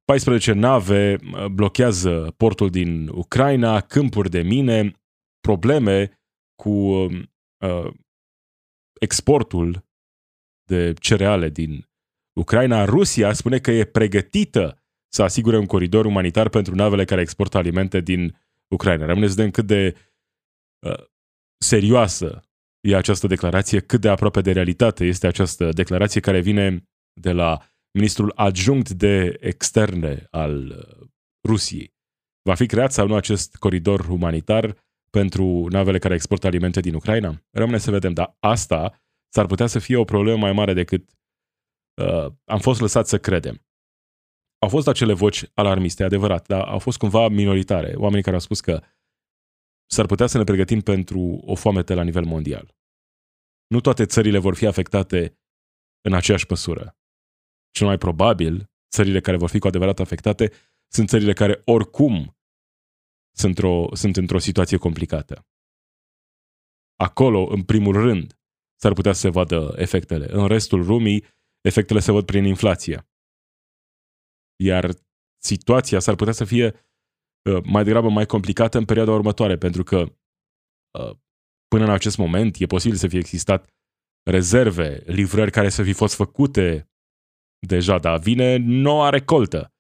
14 0.05 0.53
nave 0.53 1.19
uh, 1.23 1.47
blochează 1.47 2.35
portul 2.37 2.71
din 2.71 3.09
Ucraina, 3.09 3.81
câmpuri 3.81 4.31
de 4.31 4.43
mine, 4.43 4.93
probleme 5.41 6.21
cu 6.63 6.71
uh, 6.71 7.93
exportul 9.03 9.85
de 10.69 10.93
cereale 10.93 11.49
din 11.49 11.89
Ucraina. 12.39 12.85
Rusia 12.85 13.33
spune 13.33 13.59
că 13.59 13.71
e 13.71 13.85
pregătită 13.85 14.83
să 15.13 15.23
asigure 15.23 15.59
un 15.59 15.67
coridor 15.67 16.05
umanitar 16.05 16.49
pentru 16.49 16.75
navele 16.75 17.05
care 17.05 17.21
exportă 17.21 17.59
alimente 17.59 18.01
din 18.01 18.39
Ucraina. 18.75 19.07
Rămâne 19.07 19.27
să 19.27 19.35
vedem 19.35 19.51
cât 19.51 19.67
de 19.67 19.97
uh, 20.87 21.05
serioasă 21.59 22.43
e 22.81 22.97
această 22.97 23.27
declarație, 23.27 23.81
cât 23.81 24.01
de 24.01 24.09
aproape 24.09 24.41
de 24.41 24.53
realitate 24.53 25.05
este 25.05 25.27
această 25.27 25.69
declarație 25.69 26.21
care 26.21 26.41
vine 26.41 26.89
de 27.21 27.33
la 27.33 27.59
ministrul 27.93 28.33
adjunct 28.35 28.91
de 28.91 29.37
externe 29.41 30.27
al 30.31 30.69
uh, 30.69 31.09
Rusiei. 31.49 31.95
Va 32.43 32.55
fi 32.55 32.67
creat 32.67 32.93
sau 32.93 33.07
nu 33.07 33.15
acest 33.15 33.57
coridor 33.57 34.09
umanitar 34.09 34.77
pentru 35.19 35.67
navele 35.69 35.99
care 35.99 36.15
exportă 36.15 36.47
alimente 36.47 36.81
din 36.81 36.95
Ucraina? 36.95 37.43
Rămâne 37.51 37.79
să 37.79 37.91
vedem, 37.91 38.13
dar 38.13 38.37
asta 38.41 39.03
s-ar 39.35 39.47
putea 39.47 39.67
să 39.67 39.79
fie 39.79 39.97
o 39.97 40.05
problemă 40.05 40.39
mai 40.39 40.53
mare 40.53 40.73
decât 40.73 41.11
uh, 42.03 42.27
am 42.45 42.59
fost 42.59 42.81
lăsat 42.81 43.07
să 43.07 43.19
credem. 43.19 43.67
Au 44.59 44.69
fost 44.69 44.89
acele 44.89 45.13
voci 45.13 45.51
alarmiste, 45.55 46.05
adevărat, 46.05 46.47
dar 46.47 46.69
au 46.69 46.79
fost 46.79 46.99
cumva 46.99 47.29
minoritare. 47.29 47.95
Oamenii 47.95 48.23
care 48.23 48.35
au 48.35 48.43
spus 48.43 48.61
că 48.61 48.83
s-ar 49.91 50.07
putea 50.07 50.27
să 50.27 50.39
ne 50.39 50.45
pregătim 50.45 50.81
pentru 50.81 51.21
o 51.45 51.55
foamete 51.55 51.95
la 51.95 52.03
nivel 52.03 52.25
mondial. 52.25 52.77
Nu 53.67 53.81
toate 53.81 54.05
țările 54.07 54.39
vor 54.39 54.55
fi 54.55 54.67
afectate 54.67 55.39
în 56.01 56.13
aceeași 56.15 56.47
măsură. 56.49 56.97
Cel 57.71 57.87
mai 57.87 57.99
probabil, 57.99 58.71
țările 58.91 59.21
care 59.21 59.37
vor 59.37 59.49
fi 59.49 59.59
cu 59.59 59.67
adevărat 59.67 60.01
afectate 60.01 60.53
sunt 60.93 61.09
țările 61.09 61.33
care 61.33 61.63
oricum 61.65 62.37
sunt 63.37 63.57
într-o, 63.57 63.89
sunt 63.95 64.17
într-o 64.17 64.39
situație 64.39 64.77
complicată. 64.77 65.47
Acolo, 66.97 67.47
în 67.51 67.63
primul 67.63 67.93
rând, 67.93 68.39
s-ar 68.81 68.93
putea 68.93 69.13
să 69.13 69.21
se 69.21 69.29
vadă 69.29 69.75
efectele. 69.77 70.27
În 70.33 70.47
restul 70.47 70.87
lumii, 70.87 71.25
efectele 71.61 72.01
se 72.01 72.13
văd 72.13 72.27
prin 72.27 72.45
inflație. 72.45 73.09
Iar 74.57 74.91
situația 75.43 75.99
s-ar 75.99 76.15
putea 76.15 76.33
să 76.33 76.45
fie 76.45 76.67
uh, 77.51 77.63
mai 77.65 77.85
degrabă 77.85 78.09
mai 78.09 78.27
complicată 78.27 78.79
în 78.79 78.85
perioada 78.85 79.13
următoare, 79.13 79.57
pentru 79.57 79.83
că 79.83 79.99
uh, 79.99 81.17
până 81.69 81.85
în 81.85 81.91
acest 81.91 82.17
moment 82.17 82.57
e 82.59 82.67
posibil 82.67 82.99
să 82.99 83.09
fie 83.09 83.19
existat 83.19 83.71
rezerve, 84.31 85.03
livrări 85.07 85.51
care 85.51 85.69
să 85.69 85.83
fi 85.83 85.93
fost 85.93 86.15
făcute 86.15 86.91
deja, 87.67 87.99
dar 87.99 88.19
vine 88.19 88.57
noua 88.57 89.09
recoltă. 89.09 89.75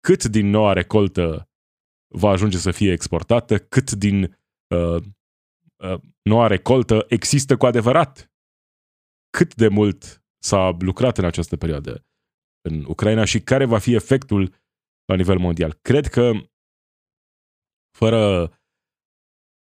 Cât 0.00 0.24
din 0.24 0.46
noua 0.46 0.72
recoltă 0.72 1.47
va 2.08 2.28
ajunge 2.28 2.56
să 2.56 2.70
fie 2.70 2.92
exportată, 2.92 3.58
cât 3.58 3.90
din 3.90 4.22
uh, 4.74 5.02
uh, 5.76 6.00
noua 6.22 6.46
recoltă 6.46 7.04
există 7.08 7.56
cu 7.56 7.66
adevărat. 7.66 8.32
Cât 9.30 9.54
de 9.54 9.68
mult 9.68 10.24
s-a 10.38 10.76
lucrat 10.78 11.18
în 11.18 11.24
această 11.24 11.56
perioadă 11.56 12.06
în 12.60 12.84
Ucraina 12.84 13.24
și 13.24 13.40
care 13.40 13.64
va 13.64 13.78
fi 13.78 13.94
efectul 13.94 14.54
la 15.04 15.14
nivel 15.14 15.38
mondial. 15.38 15.72
Cred 15.72 16.06
că 16.06 16.32
fără 17.96 18.52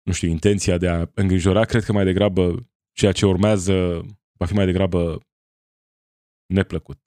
nu 0.03 0.13
știu, 0.13 0.29
intenția 0.29 0.79
de 0.79 0.89
a 0.89 1.11
îngrijora, 1.15 1.65
cred 1.65 1.83
că 1.85 1.93
mai 1.93 2.05
degrabă 2.05 2.69
ceea 2.93 3.13
ce 3.13 3.27
urmează 3.27 4.01
va 4.39 4.47
fi 4.47 4.53
mai 4.55 4.65
degrabă 4.65 5.21
neplăcut. 6.47 7.01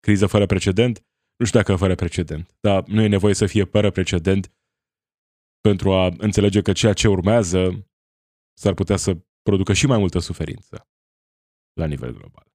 Criză 0.00 0.26
fără 0.26 0.46
precedent? 0.46 1.06
Nu 1.36 1.46
știu 1.46 1.58
dacă 1.58 1.76
fără 1.76 1.94
precedent, 1.94 2.56
dar 2.60 2.86
nu 2.86 3.02
e 3.02 3.06
nevoie 3.06 3.34
să 3.34 3.46
fie 3.46 3.64
fără 3.64 3.90
precedent 3.90 4.52
pentru 5.60 5.92
a 5.92 6.06
înțelege 6.18 6.62
că 6.62 6.72
ceea 6.72 6.92
ce 6.92 7.08
urmează 7.08 7.88
s-ar 8.58 8.74
putea 8.74 8.96
să 8.96 9.16
producă 9.42 9.72
și 9.72 9.86
mai 9.86 9.98
multă 9.98 10.18
suferință 10.18 10.88
la 11.80 11.86
nivel 11.86 12.12
global. 12.12 12.52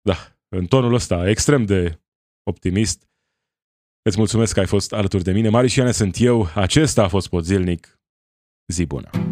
Da, 0.00 0.36
în 0.48 0.66
tonul 0.66 0.94
ăsta 0.94 1.28
extrem 1.28 1.64
de 1.64 2.00
optimist, 2.42 3.08
îți 4.02 4.18
mulțumesc 4.18 4.54
că 4.54 4.60
ai 4.60 4.66
fost 4.66 4.92
alături 4.92 5.22
de 5.22 5.32
mine. 5.32 5.48
Marișiane 5.48 5.92
sunt 5.92 6.16
eu, 6.18 6.46
acesta 6.54 7.02
a 7.02 7.08
fost 7.08 7.28
Podzilnic. 7.28 8.00
Zi 8.72 8.86
bună! 8.86 9.31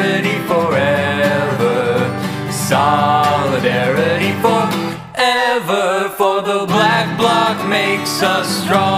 Jesus 8.21 8.61
strong. 8.65 8.90